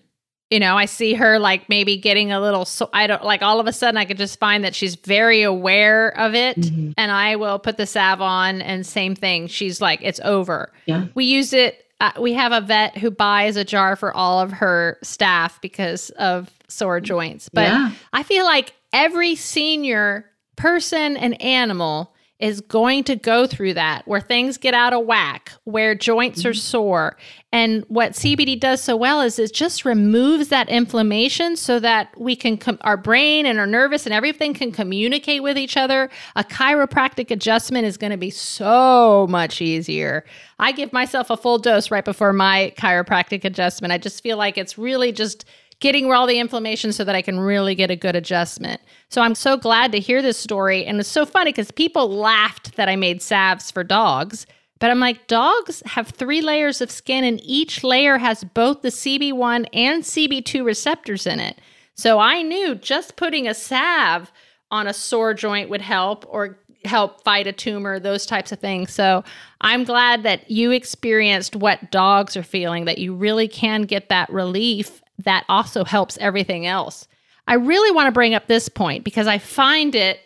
you 0.54 0.60
know, 0.60 0.78
I 0.78 0.86
see 0.86 1.16
her 1.16 1.40
like 1.40 1.68
maybe 1.68 1.98
getting 1.98 2.32
a 2.32 2.40
little, 2.40 2.64
so 2.64 2.88
I 2.94 3.08
don't 3.08 3.24
like 3.24 3.42
all 3.42 3.60
of 3.60 3.66
a 3.66 3.74
sudden 3.74 3.98
I 3.98 4.06
could 4.06 4.20
just 4.20 4.38
find 4.38 4.64
that 4.64 4.76
she's 4.76 4.94
very 4.94 5.42
aware 5.42 6.10
of 6.10 6.36
it. 6.36 6.58
Mm-hmm. 6.58 6.92
And 6.96 7.12
I 7.12 7.38
will 7.38 7.58
put 7.58 7.78
the 7.78 7.88
salve 7.88 8.22
on 8.22 8.62
and 8.62 8.86
same 8.86 9.16
thing. 9.16 9.48
She's 9.48 9.82
like, 9.82 10.00
it's 10.04 10.20
over. 10.20 10.72
Yeah. 10.86 11.08
We 11.16 11.26
use 11.26 11.54
it. 11.54 11.88
Uh, 12.00 12.12
we 12.20 12.34
have 12.34 12.52
a 12.52 12.62
vet 12.62 12.96
who 12.96 13.10
buys 13.10 13.58
a 13.58 13.64
jar 13.64 13.96
for 13.96 14.14
all 14.14 14.42
of 14.42 14.52
her 14.52 15.00
staff 15.02 15.60
because 15.60 16.12
of 16.12 16.52
sore 16.68 17.00
joints. 17.00 17.50
But 17.50 17.70
yeah. 17.70 17.92
I 18.12 18.22
feel 18.22 18.46
like 18.46 18.74
every 18.94 19.36
senior 19.36 20.30
person 20.56 21.18
and 21.18 21.42
animal 21.42 22.13
is 22.44 22.60
going 22.60 23.06
to 23.06 23.16
go 23.16 23.48
through 23.48 23.74
that 23.74 24.06
where 24.06 24.20
things 24.20 24.58
get 24.58 24.74
out 24.74 24.92
of 24.92 25.06
whack, 25.06 25.54
where 25.64 25.96
joints 25.96 26.42
mm-hmm. 26.42 26.50
are 26.50 26.54
sore. 26.54 27.18
And 27.54 27.86
what 27.88 28.12
CBD 28.12 28.60
does 28.60 28.84
so 28.84 28.98
well 28.98 29.22
is 29.22 29.40
it 29.40 29.54
just 29.54 29.86
removes 29.86 30.50
that 30.50 30.68
inflammation 30.68 31.56
so 31.56 31.80
that 31.80 32.10
we 32.20 32.36
can, 32.36 32.58
com- 32.58 32.80
our 32.82 32.98
brain 32.98 33.46
and 33.46 33.60
our 33.60 33.66
nervous 33.66 34.06
and 34.06 34.14
everything 34.14 34.54
can 34.54 34.74
communicate 34.74 35.42
with 35.42 35.58
each 35.58 35.78
other. 35.78 36.10
A 36.36 36.44
chiropractic 36.44 37.32
adjustment 37.32 37.86
is 37.86 37.96
going 37.96 38.12
to 38.12 38.18
be 38.18 38.30
so 38.30 39.26
much 39.30 39.62
easier. 39.62 40.26
I 40.60 40.74
give 40.74 40.92
myself 40.92 41.30
a 41.30 41.38
full 41.38 41.60
dose 41.60 41.92
right 41.92 42.04
before 42.04 42.34
my 42.34 42.74
chiropractic 42.78 43.46
adjustment. 43.46 43.94
I 43.94 44.00
just 44.00 44.22
feel 44.22 44.36
like 44.36 44.58
it's 44.58 44.78
really 44.78 45.14
just 45.14 45.46
getting 45.84 46.12
all 46.12 46.26
the 46.26 46.40
inflammation 46.40 46.94
so 46.94 47.04
that 47.04 47.14
I 47.14 47.22
can 47.22 47.40
really 47.40 47.76
get 47.76 47.92
a 47.92 47.96
good 47.96 48.16
adjustment. 48.16 48.82
So 49.10 49.22
I'm 49.22 49.36
so 49.36 49.58
glad 49.58 49.92
to 49.92 50.00
hear 50.00 50.22
this 50.22 50.38
story. 50.38 50.86
And 50.86 51.00
it's 51.00 51.10
so 51.10 51.26
funny 51.26 51.52
because 51.52 51.72
people 51.72 52.10
laughed 52.10 52.78
that 52.78 52.88
I 52.88 52.96
made 52.96 53.22
salves 53.22 53.70
for 53.70 53.84
dogs 53.84 54.48
But 54.84 54.92
I'm 54.92 55.00
like, 55.00 55.28
dogs 55.28 55.82
have 55.86 56.10
three 56.10 56.42
layers 56.42 56.82
of 56.82 56.92
skin, 56.92 57.24
and 57.24 57.40
each 57.44 57.86
layer 57.86 58.18
has 58.18 58.44
both 58.44 58.82
the 58.82 58.90
CB1 58.90 59.66
and 59.72 60.04
CB2 60.04 60.66
receptors 60.66 61.26
in 61.26 61.40
it. 61.40 61.60
So 61.96 62.20
I 62.20 62.42
knew 62.42 62.76
just 62.76 63.16
putting 63.16 63.48
a 63.48 63.54
salve 63.54 64.30
on 64.72 64.88
a 64.88 64.94
sore 64.94 65.34
joint 65.34 65.70
would 65.70 65.82
help 65.82 66.26
or 66.28 66.60
help 66.84 67.24
fight 67.24 67.48
a 67.48 67.54
tumor, 67.54 67.98
those 67.98 68.26
types 68.26 68.52
of 68.52 68.60
things. 68.60 68.92
So 68.92 69.24
I'm 69.62 69.86
glad 69.86 70.24
that 70.24 70.52
you 70.52 70.72
experienced 70.72 71.56
what 71.56 71.92
dogs 71.92 72.36
are 72.36 72.44
feeling, 72.44 72.84
that 72.84 72.98
you 72.98 73.16
really 73.16 73.48
can 73.48 73.84
get 73.84 74.10
that 74.10 74.30
relief 74.30 75.02
that 75.20 75.46
also 75.50 75.84
helps 75.84 76.18
everything 76.20 76.66
else. 76.66 77.08
I 77.48 77.56
really 77.56 77.92
want 77.92 78.08
to 78.08 78.12
bring 78.12 78.34
up 78.34 78.48
this 78.48 78.70
point 78.70 79.04
because 79.04 79.28
I 79.28 79.38
find 79.38 79.96
it 79.96 80.20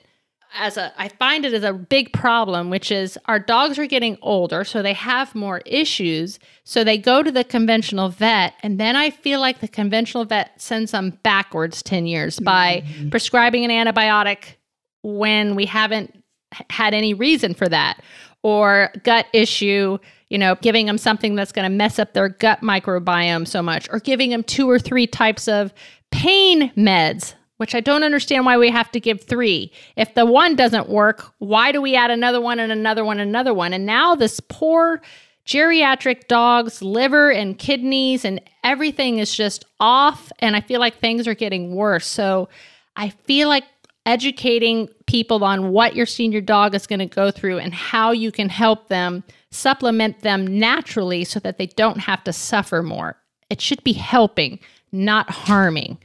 as 0.56 0.78
a 0.78 0.94
I 0.98 1.10
find 1.10 1.46
it 1.46 1.54
as 1.54 1.64
a 1.64 1.74
big 1.74 2.14
problem, 2.14 2.70
which 2.70 2.92
is 2.92 3.18
our 3.26 3.40
dogs 3.40 3.78
are 3.78 3.86
getting 3.86 4.18
older, 4.22 4.64
so 4.64 4.82
they 4.82 4.94
have 4.94 5.36
more 5.36 5.62
issues. 5.66 6.40
So 6.64 6.84
they 6.84 6.98
go 6.98 7.22
to 7.22 7.32
the 7.32 7.44
conventional 7.44 8.10
vet, 8.10 8.54
and 8.64 8.80
then 8.80 8.96
I 8.96 9.10
feel 9.10 9.40
like 9.40 9.60
the 9.60 9.68
conventional 9.68 10.26
vet 10.26 10.60
sends 10.62 10.92
them 10.92 11.20
backwards 11.24 11.84
10 11.84 12.08
years 12.08 12.40
by 12.40 12.84
mm-hmm. 12.86 13.10
prescribing 13.10 13.70
an 13.70 13.72
antibiotic 13.72 14.56
when 15.04 15.56
we 15.56 15.66
haven't 15.66 16.24
had 16.70 16.94
any 16.94 17.14
reason 17.14 17.54
for 17.54 17.68
that, 17.68 18.02
or 18.42 18.92
gut 19.04 19.28
issue, 19.34 19.98
you 20.30 20.38
know, 20.38 20.56
giving 20.56 20.86
them 20.86 20.98
something 20.98 21.36
that's 21.36 21.52
going 21.52 21.70
to 21.70 21.76
mess 21.76 22.00
up 22.00 22.14
their 22.14 22.30
gut 22.30 22.62
microbiome 22.62 23.48
so 23.48 23.62
much, 23.62 23.88
or 23.92 24.00
giving 24.00 24.30
them 24.30 24.44
two 24.44 24.70
or 24.70 24.80
three 24.80 25.08
types 25.08 25.48
of 25.48 25.74
pain 26.12 26.72
meds 26.72 27.34
which 27.58 27.74
I 27.74 27.80
don't 27.80 28.04
understand 28.04 28.46
why 28.46 28.58
we 28.58 28.70
have 28.70 28.92
to 28.92 29.00
give 29.00 29.24
three. 29.24 29.72
If 29.96 30.14
the 30.14 30.26
one 30.26 30.56
doesn't 30.56 30.90
work, 30.90 31.34
why 31.40 31.72
do 31.72 31.82
we 31.82 31.96
add 31.96 32.12
another 32.12 32.40
one 32.40 32.60
and 32.60 32.72
another 32.72 33.04
one 33.04 33.20
and 33.20 33.30
another 33.30 33.54
one? 33.54 33.74
And 33.74 33.86
now 33.86 34.16
this 34.16 34.40
poor 34.40 35.02
geriatric 35.46 36.28
dog's 36.28 36.82
liver 36.82 37.32
and 37.32 37.58
kidneys 37.58 38.26
and 38.26 38.42
everything 38.64 39.18
is 39.18 39.36
just 39.36 39.66
off. 39.80 40.32
And 40.40 40.56
I 40.56 40.62
feel 40.62 40.80
like 40.80 41.00
things 41.00 41.28
are 41.28 41.34
getting 41.34 41.74
worse. 41.76 42.06
So 42.06 42.48
I 42.96 43.10
feel 43.10 43.48
like 43.48 43.64
educating 44.06 44.88
people 45.08 45.44
on 45.44 45.70
what 45.72 45.96
your 45.96 46.06
senior 46.06 46.42
dog 46.42 46.76
is 46.76 46.86
going 46.86 47.00
to 47.00 47.06
go 47.08 47.32
through 47.32 47.60
and 47.60 47.74
how 47.74 48.12
you 48.12 48.32
can 48.32 48.50
help 48.50 48.88
them 48.88 49.24
supplement 49.52 50.22
them 50.22 50.60
naturally 50.60 51.24
so 51.24 51.40
that 51.40 51.58
they 51.58 51.68
don't 51.68 52.00
have 52.00 52.24
to 52.26 52.34
suffer 52.34 52.84
more. 52.84 53.18
It 53.50 53.62
should 53.62 53.84
be 53.84 53.94
helping, 53.94 54.60
not 54.92 55.30
harming. 55.30 55.98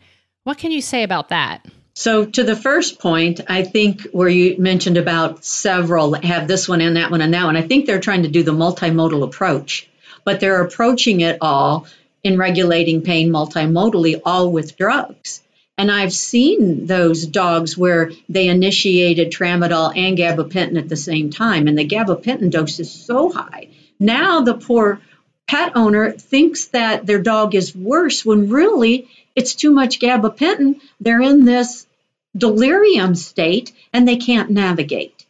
What 0.44 0.58
can 0.58 0.72
you 0.72 0.82
say 0.82 1.02
about 1.02 1.28
that? 1.30 1.66
So, 1.94 2.24
to 2.24 2.42
the 2.42 2.56
first 2.56 3.00
point, 3.00 3.42
I 3.48 3.64
think 3.64 4.02
where 4.12 4.28
you 4.28 4.56
mentioned 4.58 4.96
about 4.96 5.44
several 5.44 6.14
have 6.14 6.48
this 6.48 6.66
one 6.66 6.80
and 6.80 6.96
that 6.96 7.10
one 7.10 7.20
and 7.20 7.34
that 7.34 7.44
one, 7.44 7.56
I 7.56 7.62
think 7.62 7.84
they're 7.84 8.00
trying 8.00 8.22
to 8.22 8.30
do 8.30 8.42
the 8.42 8.52
multimodal 8.52 9.24
approach, 9.24 9.90
but 10.24 10.40
they're 10.40 10.62
approaching 10.62 11.20
it 11.20 11.36
all 11.42 11.86
in 12.22 12.38
regulating 12.38 13.02
pain 13.02 13.30
multimodally, 13.30 14.20
all 14.24 14.50
with 14.50 14.76
drugs. 14.76 15.41
And 15.78 15.90
I've 15.90 16.12
seen 16.12 16.86
those 16.86 17.26
dogs 17.26 17.76
where 17.76 18.12
they 18.28 18.48
initiated 18.48 19.32
tramadol 19.32 19.96
and 19.96 20.16
gabapentin 20.18 20.78
at 20.78 20.88
the 20.88 20.96
same 20.96 21.30
time, 21.30 21.66
and 21.66 21.78
the 21.78 21.88
gabapentin 21.88 22.50
dose 22.50 22.78
is 22.78 22.92
so 22.92 23.32
high. 23.32 23.68
Now 23.98 24.42
the 24.42 24.54
poor 24.54 25.00
pet 25.48 25.72
owner 25.74 26.12
thinks 26.12 26.66
that 26.66 27.06
their 27.06 27.20
dog 27.22 27.54
is 27.54 27.74
worse 27.74 28.24
when 28.24 28.48
really 28.48 29.08
it's 29.34 29.54
too 29.54 29.72
much 29.72 29.98
gabapentin. 29.98 30.80
They're 31.00 31.20
in 31.20 31.44
this 31.44 31.86
delirium 32.36 33.14
state 33.14 33.72
and 33.92 34.06
they 34.06 34.16
can't 34.16 34.50
navigate. 34.50 35.26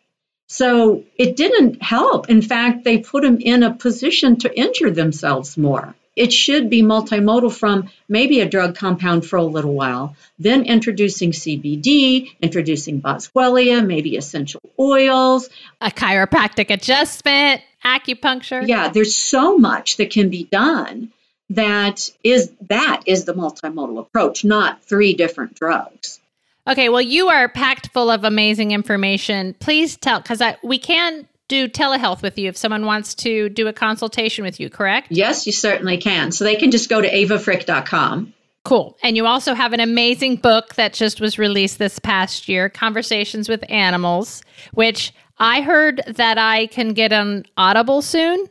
So 0.47 1.05
it 1.17 1.37
didn't 1.37 1.83
help. 1.83 2.29
In 2.29 2.43
fact, 2.43 2.85
they 2.85 2.99
put 2.99 3.23
them 3.23 3.39
in 3.41 3.63
a 3.63 3.75
position 3.75 4.37
to 4.41 4.59
injure 4.59 4.91
themselves 4.91 5.57
more. 5.57 5.95
It 6.15 6.33
should 6.33 6.69
be 6.69 6.83
multimodal 6.83 7.53
from 7.53 7.89
maybe 8.09 8.41
a 8.41 8.49
drug 8.49 8.77
compound 8.77 9.25
for 9.25 9.37
a 9.37 9.45
little 9.45 9.73
while, 9.73 10.15
then 10.39 10.65
introducing 10.67 11.33
CBD, 11.33 12.33
introducing 12.41 13.01
boswellia, 13.01 13.85
maybe 13.85 14.17
essential 14.17 14.61
oils, 14.79 15.49
a 15.81 15.91
chiropractic 15.91 16.71
adjustment, 16.71 17.63
acupuncture. 17.85 18.67
Yeah, 18.67 18.89
there's 18.89 19.15
so 19.15 19.57
much 19.57 19.97
that 19.97 20.11
can 20.11 20.29
be 20.29 20.45
done 20.45 21.13
that 21.51 22.11
is 22.23 22.53
that 22.69 23.03
is 23.07 23.25
the 23.25 23.35
multimodal 23.35 23.99
approach, 23.99 24.45
not 24.45 24.83
three 24.85 25.15
different 25.15 25.55
drugs. 25.55 26.21
Okay, 26.67 26.89
well, 26.89 27.03
you 27.03 27.29
are 27.29 27.49
packed 27.49 27.89
full 27.93 28.11
of 28.11 28.25
amazing 28.25 28.71
information. 28.71 29.55
Please 29.59 29.97
tell, 29.97 30.21
because 30.21 30.41
we 30.63 30.79
can 30.79 31.27
do 31.49 31.69
telehealth 31.69 32.23
with 32.23 32.39
you 32.39 32.49
if 32.49 32.57
someone 32.57 32.87
wants 32.87 33.15
to 33.17 33.49
do 33.49 33.67
a 33.67 33.73
consultation 33.73 34.45
with 34.45 34.59
you, 34.61 34.71
correct? 34.71 35.09
Yes, 35.11 35.47
you 35.47 35.53
certainly 35.53 35.99
can. 35.99 36.33
So 36.33 36.45
they 36.45 36.57
can 36.57 36.71
just 36.71 36.89
go 36.89 37.01
to 37.01 37.11
avafrick.com. 37.11 38.33
Cool. 38.65 38.97
And 39.03 39.17
you 39.17 39.27
also 39.27 39.55
have 39.55 39.73
an 39.73 39.81
amazing 39.81 40.37
book 40.37 40.77
that 40.77 40.93
just 40.93 41.21
was 41.21 41.39
released 41.39 41.79
this 41.79 41.99
past 41.99 42.49
year, 42.49 42.69
Conversations 42.69 43.49
with 43.49 43.65
Animals, 43.69 44.43
which 44.73 45.13
I 45.39 45.63
heard 45.63 46.03
that 46.07 46.39
I 46.39 46.69
can 46.69 46.95
get 46.95 47.13
on 47.13 47.45
Audible 47.57 48.03
soon. 48.03 48.47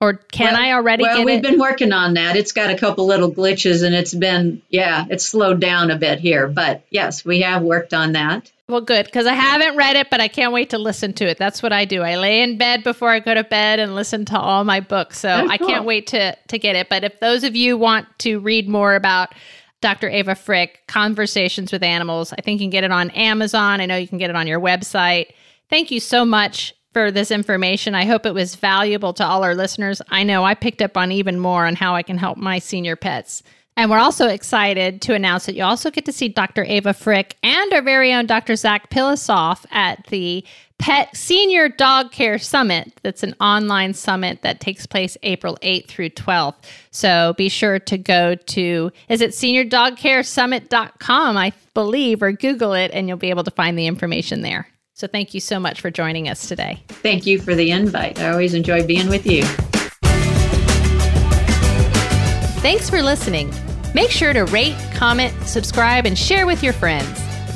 Or 0.00 0.14
can 0.14 0.52
well, 0.52 0.62
I 0.62 0.72
already 0.72 1.02
well, 1.02 1.24
we've 1.24 1.38
it? 1.38 1.42
been 1.42 1.58
working 1.58 1.92
on 1.92 2.14
that. 2.14 2.36
It's 2.36 2.52
got 2.52 2.70
a 2.70 2.76
couple 2.76 3.06
little 3.06 3.32
glitches 3.32 3.82
and 3.82 3.94
it's 3.94 4.14
been, 4.14 4.62
yeah, 4.68 5.06
it's 5.10 5.26
slowed 5.26 5.60
down 5.60 5.90
a 5.90 5.96
bit 5.96 6.20
here. 6.20 6.46
But 6.46 6.84
yes, 6.88 7.24
we 7.24 7.40
have 7.40 7.62
worked 7.62 7.92
on 7.92 8.12
that. 8.12 8.52
Well, 8.68 8.82
good, 8.82 9.06
because 9.06 9.26
I 9.26 9.32
haven't 9.32 9.76
read 9.76 9.96
it, 9.96 10.08
but 10.10 10.20
I 10.20 10.28
can't 10.28 10.52
wait 10.52 10.70
to 10.70 10.78
listen 10.78 11.14
to 11.14 11.26
it. 11.26 11.38
That's 11.38 11.62
what 11.62 11.72
I 11.72 11.84
do. 11.84 12.02
I 12.02 12.16
lay 12.16 12.42
in 12.42 12.58
bed 12.58 12.84
before 12.84 13.08
I 13.08 13.18
go 13.18 13.34
to 13.34 13.42
bed 13.42 13.80
and 13.80 13.94
listen 13.94 14.24
to 14.26 14.38
all 14.38 14.62
my 14.62 14.80
books. 14.80 15.18
So 15.18 15.30
oh, 15.30 15.48
I 15.48 15.56
can't 15.56 15.86
wait 15.86 16.08
to 16.08 16.36
to 16.48 16.58
get 16.58 16.76
it. 16.76 16.88
But 16.88 17.02
if 17.02 17.18
those 17.18 17.44
of 17.44 17.56
you 17.56 17.78
want 17.78 18.06
to 18.18 18.38
read 18.40 18.68
more 18.68 18.94
about 18.94 19.34
Dr. 19.80 20.08
Ava 20.10 20.34
Frick, 20.34 20.82
Conversations 20.86 21.72
with 21.72 21.82
Animals, 21.82 22.32
I 22.32 22.42
think 22.42 22.60
you 22.60 22.64
can 22.64 22.70
get 22.70 22.84
it 22.84 22.92
on 22.92 23.10
Amazon. 23.10 23.80
I 23.80 23.86
know 23.86 23.96
you 23.96 24.06
can 24.06 24.18
get 24.18 24.28
it 24.28 24.36
on 24.36 24.46
your 24.46 24.60
website. 24.60 25.32
Thank 25.70 25.90
you 25.90 25.98
so 25.98 26.26
much 26.26 26.74
for 26.98 27.12
this 27.12 27.30
information. 27.30 27.94
I 27.94 28.06
hope 28.06 28.26
it 28.26 28.34
was 28.34 28.56
valuable 28.56 29.12
to 29.12 29.24
all 29.24 29.44
our 29.44 29.54
listeners. 29.54 30.02
I 30.08 30.24
know 30.24 30.44
I 30.44 30.54
picked 30.54 30.82
up 30.82 30.96
on 30.96 31.12
even 31.12 31.38
more 31.38 31.64
on 31.64 31.76
how 31.76 31.94
I 31.94 32.02
can 32.02 32.18
help 32.18 32.38
my 32.38 32.58
senior 32.58 32.96
pets. 32.96 33.44
And 33.76 33.88
we're 33.88 34.00
also 34.00 34.26
excited 34.26 35.00
to 35.02 35.14
announce 35.14 35.46
that 35.46 35.54
you 35.54 35.62
also 35.62 35.92
get 35.92 36.06
to 36.06 36.12
see 36.12 36.28
Dr. 36.28 36.64
Ava 36.64 36.92
Frick 36.92 37.36
and 37.44 37.72
our 37.72 37.82
very 37.82 38.12
own 38.12 38.26
Dr. 38.26 38.56
Zac 38.56 38.90
Pilossoph 38.90 39.64
at 39.70 40.08
the 40.08 40.44
Pet 40.78 41.16
Senior 41.16 41.68
Dog 41.68 42.10
Care 42.10 42.36
Summit. 42.36 42.92
That's 43.04 43.22
an 43.22 43.36
online 43.40 43.94
summit 43.94 44.42
that 44.42 44.58
takes 44.58 44.84
place 44.84 45.16
April 45.22 45.56
8th 45.62 45.86
through 45.86 46.10
12th. 46.10 46.56
So 46.90 47.32
be 47.38 47.48
sure 47.48 47.78
to 47.78 47.96
go 47.96 48.34
to, 48.34 48.90
is 49.08 49.20
it 49.20 49.30
seniordogcaresummit.com, 49.30 51.36
I 51.36 51.52
believe, 51.74 52.24
or 52.24 52.32
Google 52.32 52.72
it, 52.72 52.90
and 52.92 53.06
you'll 53.06 53.18
be 53.18 53.30
able 53.30 53.44
to 53.44 53.52
find 53.52 53.78
the 53.78 53.86
information 53.86 54.42
there. 54.42 54.66
So 54.98 55.06
thank 55.06 55.32
you 55.32 55.38
so 55.38 55.60
much 55.60 55.80
for 55.80 55.92
joining 55.92 56.28
us 56.28 56.48
today. 56.48 56.82
Thank 56.88 57.24
you 57.24 57.40
for 57.40 57.54
the 57.54 57.70
invite. 57.70 58.20
I 58.20 58.30
always 58.30 58.52
enjoy 58.52 58.84
being 58.84 59.08
with 59.08 59.26
you. 59.26 59.44
Thanks 62.62 62.90
for 62.90 63.00
listening. 63.00 63.54
Make 63.94 64.10
sure 64.10 64.32
to 64.32 64.44
rate, 64.46 64.76
comment, 64.94 65.32
subscribe, 65.46 66.04
and 66.04 66.18
share 66.18 66.46
with 66.46 66.64
your 66.64 66.72
friends. 66.72 67.08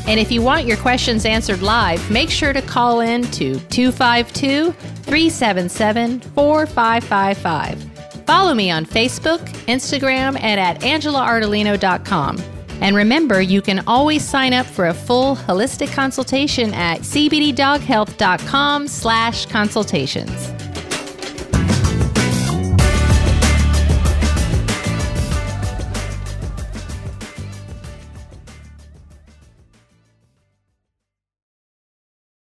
And 0.06 0.20
if 0.20 0.30
you 0.30 0.40
want 0.40 0.66
your 0.66 0.76
questions 0.76 1.24
answered 1.24 1.62
live, 1.62 2.08
make 2.12 2.30
sure 2.30 2.52
to 2.52 2.62
call 2.62 3.00
in 3.00 3.24
to 3.32 3.58
252 3.58 4.70
377 4.70 6.20
4555. 6.20 8.24
Follow 8.24 8.54
me 8.54 8.70
on 8.70 8.86
Facebook, 8.86 9.40
Instagram, 9.66 10.38
and 10.40 10.60
at 10.60 10.80
angelaardolino.com. 10.82 12.51
And 12.82 12.96
remember, 12.96 13.40
you 13.40 13.62
can 13.62 13.84
always 13.86 14.28
sign 14.28 14.52
up 14.52 14.66
for 14.66 14.88
a 14.88 14.92
full 14.92 15.36
holistic 15.36 15.92
consultation 15.92 16.74
at 16.74 17.02
cbddoghealth.com 17.02 18.88
slash 18.88 19.46
consultations. 19.46 20.48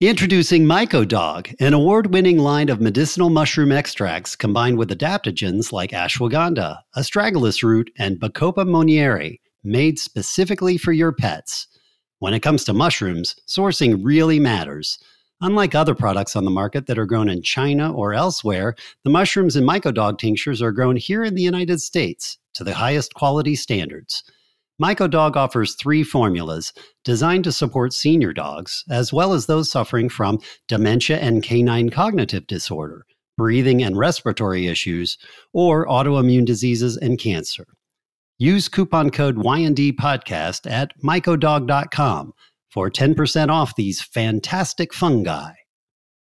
Introducing 0.03 0.67
MycoDog, 0.67 1.55
an 1.61 1.73
award 1.73 2.13
winning 2.13 2.37
line 2.37 2.69
of 2.69 2.83
medicinal 2.83 3.31
mushroom 3.31 3.73
extracts 3.73 4.37
combined 4.37 4.77
with 4.77 4.91
adaptogens 4.91 5.73
like 5.73 5.93
ashwagandha, 5.93 6.81
astragalus 6.95 7.63
root, 7.63 7.91
and 7.99 8.21
Bacopa 8.21 8.69
monnieri 8.69 9.41
made 9.67 9.99
specifically 9.99 10.79
for 10.79 10.93
your 10.93 11.13
pets. 11.13 11.67
When 12.19 12.33
it 12.33 12.41
comes 12.41 12.65
to 12.65 12.73
mushrooms, 12.73 13.37
sourcing 13.47 14.01
really 14.03 14.41
matters. 14.41 14.99
Unlike 15.43 15.75
other 15.75 15.95
products 15.95 16.35
on 16.35 16.47
the 16.47 16.51
market 16.51 16.87
that 16.87 16.99
are 16.99 17.05
grown 17.05 17.29
in 17.29 17.43
China 17.43 17.93
or 17.93 18.15
elsewhere, 18.15 18.75
the 19.05 19.11
mushrooms 19.11 19.55
in 19.55 19.65
MycoDog 19.65 20.19
tinctures 20.19 20.63
are 20.63 20.73
grown 20.73 20.97
here 20.97 21.25
in 21.25 21.35
the 21.35 21.43
United 21.43 21.83
States 21.83 22.39
to 22.55 22.65
the 22.65 22.75
highest 22.75 23.13
quality 23.13 23.55
standards. 23.55 24.23
MycoDog 24.83 25.37
offers 25.37 25.75
three 25.75 26.03
formulas 26.03 26.73
designed 27.05 27.45
to 27.45 27.53
support 27.53 27.93
senior 27.93 28.33
dogs, 28.33 28.85
as 28.89 29.13
well 29.13 29.35
as 29.35 29.45
those 29.45 29.71
suffering 29.71 30.09
from 30.09 30.39
dementia 30.69 31.19
and 31.19 31.43
canine 31.43 31.91
cognitive 31.91 32.47
disorder, 32.47 33.05
breathing 33.37 33.83
and 33.83 33.99
respiratory 33.99 34.67
issues, 34.67 35.19
or 35.53 35.87
autoimmune 35.87 36.47
diseases 36.47 36.97
and 36.97 37.19
cancer. 37.19 37.67
Use 38.39 38.69
coupon 38.69 39.11
code 39.11 39.37
YND 39.37 39.93
podcast 39.95 40.71
at 40.71 40.93
mycodog.com 41.03 42.33
for 42.71 42.91
10% 42.91 43.49
off 43.49 43.75
these 43.77 44.03
fantastic 44.03 44.93
fungi. 44.93 45.53